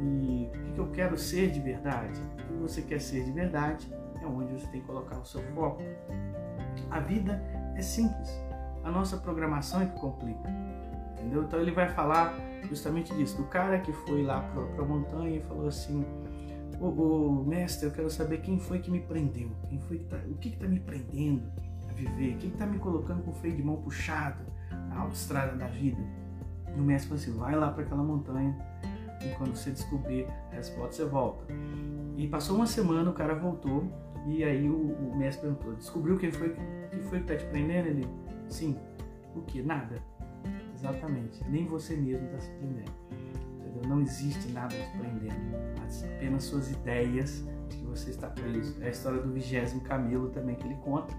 E 0.00 0.50
o 0.70 0.72
que 0.74 0.78
eu 0.78 0.90
quero 0.90 1.18
ser 1.18 1.50
de 1.50 1.60
verdade? 1.60 2.20
O 2.20 2.46
que 2.46 2.52
você 2.54 2.82
quer 2.82 3.00
ser 3.00 3.24
de 3.24 3.32
verdade 3.32 3.92
é 4.22 4.26
onde 4.26 4.52
você 4.52 4.66
tem 4.68 4.80
que 4.80 4.86
colocar 4.86 5.18
o 5.18 5.24
seu 5.24 5.42
foco. 5.54 5.82
A 6.90 7.00
vida 7.00 7.42
é 7.74 7.82
simples. 7.82 8.30
A 8.84 8.90
nossa 8.90 9.16
programação 9.16 9.82
é 9.82 9.86
que 9.86 9.98
complica. 9.98 10.48
Entendeu? 11.12 11.42
Então 11.42 11.60
ele 11.60 11.72
vai 11.72 11.88
falar 11.88 12.32
justamente 12.68 13.12
disso, 13.14 13.36
do 13.36 13.44
cara 13.44 13.80
que 13.80 13.92
foi 13.92 14.22
lá 14.22 14.40
para 14.40 14.84
a 14.84 14.86
montanha 14.86 15.36
e 15.36 15.40
falou 15.42 15.66
assim: 15.66 16.04
o, 16.80 17.44
mestre, 17.46 17.86
eu 17.86 17.92
quero 17.92 18.10
saber 18.10 18.40
quem 18.40 18.58
foi 18.58 18.78
que 18.78 18.90
me 18.90 19.00
prendeu, 19.00 19.50
quem 19.68 19.80
foi 19.80 19.98
que 19.98 20.04
tá, 20.04 20.16
o 20.28 20.34
que 20.34 20.50
está 20.50 20.66
me 20.66 20.80
prendendo 20.80 21.42
a 21.88 21.92
viver, 21.92 22.36
quem 22.38 22.50
está 22.50 22.66
me 22.66 22.78
colocando 22.78 23.22
com 23.22 23.30
o 23.30 23.34
freio 23.34 23.56
de 23.56 23.62
mão 23.62 23.76
puxado 23.76 24.44
na 24.88 25.00
autoestrada 25.00 25.56
da 25.56 25.66
vida. 25.66 26.00
E 26.76 26.80
o 26.80 26.82
mestre 26.82 27.08
falou 27.08 27.22
assim: 27.22 27.38
vai 27.38 27.56
lá 27.56 27.70
para 27.70 27.82
aquela 27.82 28.02
montanha 28.02 28.56
e 29.24 29.34
quando 29.36 29.56
você 29.56 29.70
descobrir 29.70 30.26
a 30.52 30.56
resposta 30.56 30.96
você 30.96 31.04
volta. 31.04 31.44
E 32.16 32.26
passou 32.28 32.56
uma 32.56 32.66
semana, 32.66 33.10
o 33.10 33.14
cara 33.14 33.34
voltou 33.34 33.84
e 34.26 34.44
aí 34.44 34.68
o, 34.68 34.92
o 34.92 35.16
mestre 35.16 35.48
perguntou: 35.48 35.74
descobriu 35.74 36.16
quem 36.18 36.30
foi 36.30 36.50
que 36.50 37.00
foi 37.02 37.18
que 37.18 37.32
está 37.32 37.36
te 37.36 37.50
prendendo? 37.50 37.88
Ele: 37.88 38.06
sim. 38.48 38.76
O 39.34 39.42
que? 39.42 39.62
Nada. 39.62 40.02
Exatamente. 40.74 41.42
Nem 41.48 41.66
você 41.66 41.96
mesmo 41.96 42.26
está 42.26 42.40
se 42.40 42.50
prendendo. 42.52 42.92
Não 43.86 44.00
existe 44.00 44.50
nada 44.52 44.74
te 44.74 44.98
prendendo. 44.98 45.56
Apenas 46.16 46.44
suas 46.44 46.70
ideias 46.70 47.44
de 47.68 47.76
que 47.76 47.84
você 47.84 48.10
está 48.10 48.28
preso. 48.28 48.76
É 48.82 48.86
a 48.86 48.90
história 48.90 49.20
do 49.20 49.32
vigésimo 49.32 49.80
camelo 49.82 50.30
também 50.30 50.56
que 50.56 50.66
ele 50.66 50.76
conta, 50.76 51.14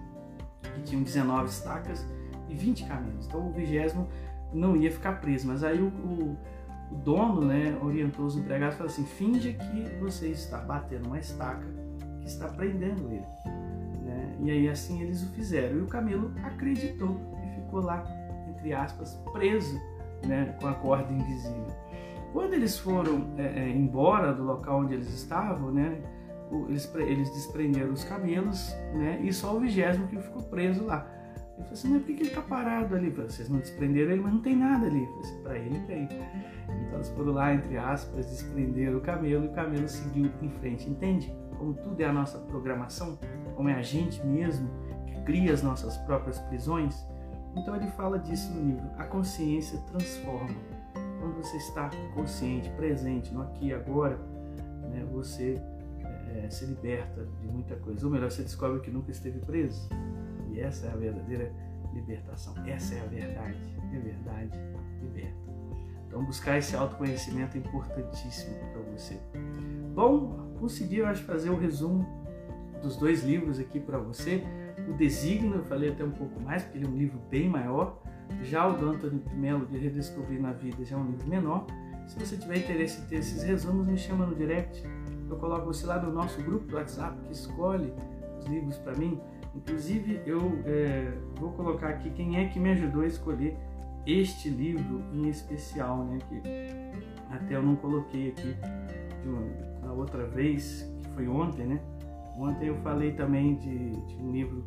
que 0.74 0.82
tinham 0.82 1.02
19 1.02 1.48
estacas 1.48 2.06
e 2.48 2.54
20 2.54 2.84
camelos. 2.86 3.26
Então 3.26 3.48
o 3.48 3.52
vigésimo 3.52 4.08
não 4.52 4.76
ia 4.76 4.90
ficar 4.90 5.20
preso. 5.20 5.46
Mas 5.46 5.62
aí 5.62 5.80
o, 5.80 5.88
o, 5.88 6.36
o 6.92 6.94
dono 6.96 7.42
né, 7.42 7.78
orientou 7.82 8.26
os 8.26 8.36
empregados 8.36 8.74
e 8.74 8.78
falou 8.78 8.92
assim: 8.92 9.04
finge 9.04 9.54
que 9.54 9.96
você 10.00 10.28
está 10.28 10.58
batendo 10.58 11.06
uma 11.06 11.18
estaca 11.18 11.66
que 12.20 12.26
está 12.26 12.48
prendendo 12.48 13.10
ele. 13.10 13.26
Né? 14.04 14.36
E 14.40 14.50
aí 14.50 14.68
assim 14.68 15.02
eles 15.02 15.22
o 15.22 15.26
fizeram. 15.28 15.78
E 15.78 15.82
o 15.82 15.86
camelo 15.86 16.32
acreditou 16.44 17.20
e 17.44 17.60
ficou 17.60 17.80
lá 17.80 18.04
entre 18.60 18.74
aspas, 18.74 19.14
preso 19.32 19.80
né, 20.26 20.54
com 20.60 20.66
a 20.66 20.74
corda 20.74 21.10
invisível. 21.12 21.66
Quando 22.32 22.54
eles 22.54 22.78
foram 22.78 23.26
é, 23.36 23.64
é, 23.64 23.68
embora 23.68 24.32
do 24.32 24.44
local 24.44 24.80
onde 24.80 24.94
eles 24.94 25.08
estavam, 25.08 25.72
né, 25.72 26.00
eles, 26.68 26.92
eles 26.94 27.30
desprenderam 27.32 27.92
os 27.92 28.04
camelos 28.04 28.74
né, 28.94 29.20
e 29.22 29.32
só 29.32 29.56
o 29.56 29.60
vigésimo 29.60 30.06
que 30.08 30.18
ficou 30.18 30.42
preso 30.42 30.84
lá. 30.84 31.06
Ele 31.60 31.64
falou 31.64 31.72
assim, 31.72 31.88
mas 31.90 32.02
por 32.02 32.06
que 32.06 32.12
ele 32.12 32.28
está 32.28 32.40
parado 32.40 32.94
ali? 32.94 33.10
Falei, 33.10 33.28
Vocês 33.28 33.48
não 33.48 33.58
desprenderam 33.58 34.12
ele, 34.12 34.20
mas 34.20 34.32
não 34.32 34.40
tem 34.40 34.56
nada 34.56 34.86
ali. 34.86 35.06
Assim, 35.20 35.42
Para 35.42 35.58
ele 35.58 35.78
tem. 35.80 36.04
Então 36.04 36.94
eles 36.94 37.08
foram 37.10 37.32
lá, 37.32 37.54
entre 37.54 37.76
aspas, 37.76 38.26
desprenderam 38.26 38.98
o 38.98 39.00
camelo 39.00 39.44
e 39.44 39.48
o 39.48 39.52
camelo 39.52 39.88
seguiu 39.88 40.30
em 40.40 40.48
frente. 40.48 40.88
Entende? 40.88 41.34
Como 41.58 41.74
tudo 41.74 42.00
é 42.00 42.06
a 42.06 42.12
nossa 42.12 42.38
programação, 42.38 43.18
como 43.54 43.68
é 43.68 43.74
a 43.74 43.82
gente 43.82 44.24
mesmo 44.26 44.70
que 45.06 45.20
cria 45.22 45.52
as 45.52 45.62
nossas 45.62 45.98
próprias 45.98 46.38
prisões, 46.38 47.06
então 47.56 47.74
ele 47.76 47.88
fala 47.88 48.18
disso 48.18 48.52
no 48.54 48.66
livro. 48.68 48.90
A 48.96 49.04
consciência 49.04 49.78
transforma. 49.90 50.54
Quando 51.20 51.36
você 51.36 51.58
está 51.58 51.90
consciente, 52.14 52.70
presente 52.70 53.32
no 53.32 53.42
aqui 53.42 53.66
e 53.66 53.74
agora, 53.74 54.18
né, 54.90 55.06
você 55.12 55.60
é, 56.34 56.48
se 56.48 56.64
liberta 56.64 57.26
de 57.40 57.46
muita 57.46 57.76
coisa. 57.76 58.04
Ou 58.06 58.12
melhor, 58.12 58.30
você 58.30 58.42
descobre 58.42 58.80
que 58.80 58.90
nunca 58.90 59.10
esteve 59.10 59.38
preso. 59.40 59.88
E 60.50 60.60
essa 60.60 60.86
é 60.86 60.92
a 60.92 60.96
verdadeira 60.96 61.52
libertação. 61.92 62.54
Essa 62.66 62.94
é 62.94 63.00
a 63.00 63.06
verdade. 63.06 63.58
É 63.92 63.98
verdade, 63.98 64.58
liberta. 65.02 65.50
Então 66.06 66.24
buscar 66.24 66.58
esse 66.58 66.74
autoconhecimento 66.74 67.56
é 67.56 67.60
importantíssimo 67.60 68.56
para 68.72 68.82
você. 68.92 69.20
Bom, 69.94 70.54
consegui 70.58 70.98
eu 70.98 71.06
acho 71.06 71.22
fazer 71.22 71.50
o 71.50 71.56
resumo 71.56 72.04
dos 72.82 72.96
dois 72.96 73.22
livros 73.22 73.58
aqui 73.60 73.78
para 73.78 73.98
você. 73.98 74.42
O 74.88 74.94
Designo, 74.94 75.56
eu 75.56 75.64
falei 75.64 75.90
até 75.90 76.02
um 76.02 76.10
pouco 76.10 76.40
mais, 76.40 76.62
porque 76.62 76.78
ele 76.78 76.86
é 76.86 76.88
um 76.88 76.96
livro 76.96 77.20
bem 77.30 77.48
maior. 77.48 78.02
Já 78.42 78.66
o 78.66 78.76
do 78.76 78.90
Antônio 78.90 79.22
Melo, 79.34 79.66
de 79.66 79.78
Redescobrir 79.78 80.40
na 80.40 80.52
Vida, 80.52 80.84
já 80.84 80.96
é 80.96 80.98
um 80.98 81.06
livro 81.10 81.28
menor. 81.28 81.66
Se 82.06 82.18
você 82.18 82.36
tiver 82.36 82.58
interesse 82.58 83.00
em 83.00 83.04
ter 83.06 83.16
esses 83.16 83.42
resumos, 83.42 83.86
me 83.86 83.96
chama 83.96 84.26
no 84.26 84.34
direct. 84.34 84.82
Eu 85.28 85.36
coloco 85.36 85.66
você 85.66 85.86
lá 85.86 86.00
no 86.00 86.12
nosso 86.12 86.42
grupo 86.42 86.66
do 86.66 86.76
WhatsApp, 86.76 87.16
que 87.24 87.32
escolhe 87.32 87.92
os 88.38 88.46
livros 88.46 88.76
para 88.78 88.96
mim. 88.96 89.20
Inclusive, 89.54 90.20
eu 90.26 90.40
é, 90.64 91.12
vou 91.36 91.52
colocar 91.52 91.90
aqui 91.90 92.10
quem 92.10 92.36
é 92.36 92.48
que 92.48 92.58
me 92.58 92.70
ajudou 92.70 93.02
a 93.02 93.06
escolher 93.06 93.56
este 94.06 94.48
livro 94.48 95.02
em 95.12 95.28
especial, 95.28 96.04
né? 96.04 96.18
Que 96.28 96.42
até 97.30 97.56
eu 97.56 97.62
não 97.62 97.76
coloquei 97.76 98.30
aqui 98.30 98.56
uma, 99.24 99.86
na 99.86 99.92
outra 99.92 100.26
vez, 100.26 100.90
que 101.00 101.08
foi 101.10 101.28
ontem, 101.28 101.66
né? 101.66 101.80
Ontem 102.36 102.68
eu 102.68 102.76
falei 102.76 103.12
também 103.12 103.56
de, 103.56 103.90
de 103.90 104.16
um 104.16 104.32
livro 104.32 104.64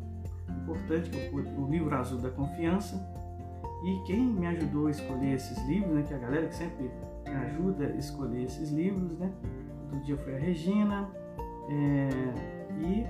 importante, 0.62 1.10
que 1.10 1.18
é 1.18 1.30
o 1.30 1.68
livro 1.68 1.94
Azul 1.94 2.20
da 2.20 2.30
Confiança. 2.30 2.96
E 3.84 4.00
quem 4.06 4.24
me 4.24 4.46
ajudou 4.46 4.86
a 4.86 4.90
escolher 4.90 5.34
esses 5.34 5.62
livros, 5.66 5.94
né, 5.94 6.02
que 6.06 6.14
é 6.14 6.16
a 6.16 6.20
galera 6.20 6.46
que 6.46 6.54
sempre 6.54 6.90
me 7.26 7.34
ajuda 7.34 7.86
a 7.86 7.96
escolher 7.96 8.44
esses 8.44 8.70
livros, 8.70 9.18
né? 9.18 9.30
Outro 9.82 10.00
dia 10.00 10.16
foi 10.16 10.34
a 10.34 10.38
Regina 10.38 11.10
é, 11.68 12.08
e 12.80 13.04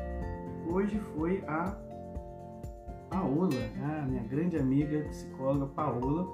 hoje 0.69 0.99
foi 0.99 1.45
a 1.47 1.77
Paola, 3.09 3.51
a 3.83 4.07
minha 4.07 4.25
grande 4.25 4.57
amiga 4.57 5.01
psicóloga 5.09 5.67
Paola, 5.67 6.27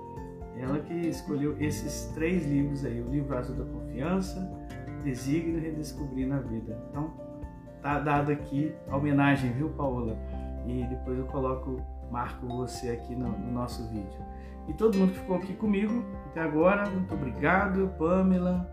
ela 0.59 0.79
que 0.81 0.95
escolheu 0.95 1.55
esses 1.61 2.11
três 2.15 2.47
livros 2.47 2.85
aí, 2.85 3.01
o 3.01 3.11
livro 3.11 3.37
Azul 3.37 3.57
da 3.57 3.65
Confiança, 3.65 4.51
Designo 5.05 5.59
e 5.59 5.61
Redescobrir 5.61 6.27
na 6.27 6.39
Vida. 6.41 6.79
Então, 6.91 7.13
tá 7.83 7.99
dado 8.01 8.33
aqui 8.33 8.75
a 8.89 8.97
homenagem, 8.97 9.53
viu, 9.53 9.69
Paola? 9.71 10.17
E 10.67 10.85
depois 10.85 11.19
eu 11.19 11.27
coloco, 11.27 11.77
marco 12.11 12.47
você 12.47 12.91
aqui 12.91 13.15
no, 13.15 13.29
no 13.29 13.53
nosso 13.53 13.87
vídeo. 13.89 14.21
E 14.69 14.75
todo 14.75 14.97
mundo 14.97 15.13
que 15.13 15.19
ficou 15.19 15.37
aqui 15.37 15.53
comigo 15.55 16.05
até 16.27 16.41
agora, 16.41 16.89
muito 16.89 17.13
obrigado, 17.13 17.93
Pamela. 17.99 18.71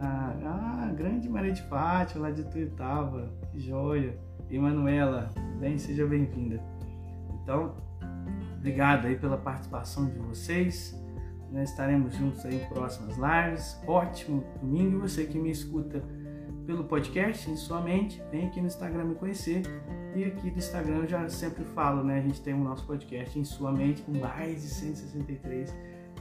Ah, 0.00 0.34
ah 0.44 0.92
grande 0.92 1.28
Maria 1.28 1.52
de 1.52 1.62
Fátima, 1.62 2.28
lá 2.28 2.30
de 2.30 2.44
Tuitava, 2.44 3.32
que 3.50 3.60
joia. 3.60 4.18
Emanuela, 4.50 5.30
bem, 5.58 5.78
seja 5.78 6.06
bem-vinda. 6.06 6.62
Então, 7.42 7.74
obrigado 8.56 9.06
aí 9.06 9.16
pela 9.16 9.38
participação 9.38 10.06
de 10.06 10.18
vocês. 10.18 10.94
Nós 11.50 11.70
estaremos 11.70 12.14
juntos 12.16 12.44
aí 12.44 12.56
em 12.56 12.68
próximas 12.68 13.16
lives. 13.16 13.80
Ótimo 13.86 14.44
domingo. 14.60 15.00
Você 15.00 15.24
que 15.24 15.38
me 15.38 15.50
escuta 15.50 16.02
pelo 16.66 16.84
podcast 16.84 17.50
em 17.50 17.56
sua 17.56 17.80
mente, 17.80 18.22
vem 18.30 18.46
aqui 18.46 18.60
no 18.60 18.66
Instagram 18.66 19.04
me 19.04 19.14
conhecer. 19.14 19.62
E 20.14 20.24
aqui 20.24 20.50
no 20.50 20.58
Instagram 20.58 20.96
eu 20.96 21.06
já 21.06 21.28
sempre 21.28 21.64
falo, 21.64 22.04
né? 22.04 22.18
A 22.18 22.22
gente 22.22 22.40
tem 22.40 22.54
o 22.54 22.58
nosso 22.58 22.86
podcast 22.86 23.38
em 23.38 23.44
sua 23.44 23.72
mente 23.72 24.02
com 24.02 24.12
mais 24.12 24.62
de 24.62 24.68
163 24.68 25.74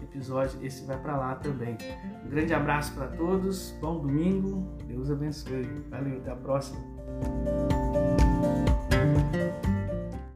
episódios. 0.04 0.62
Esse 0.64 0.86
vai 0.86 0.98
para 0.98 1.18
lá 1.18 1.36
também. 1.36 1.78
Um 2.26 2.30
grande 2.30 2.54
abraço 2.54 2.94
para 2.94 3.08
todos, 3.08 3.72
bom 3.82 4.00
domingo, 4.00 4.68
Deus 4.86 5.12
abençoe. 5.12 5.68
Valeu, 5.90 6.18
até 6.18 6.32
a 6.32 6.36
próxima. 6.36 6.82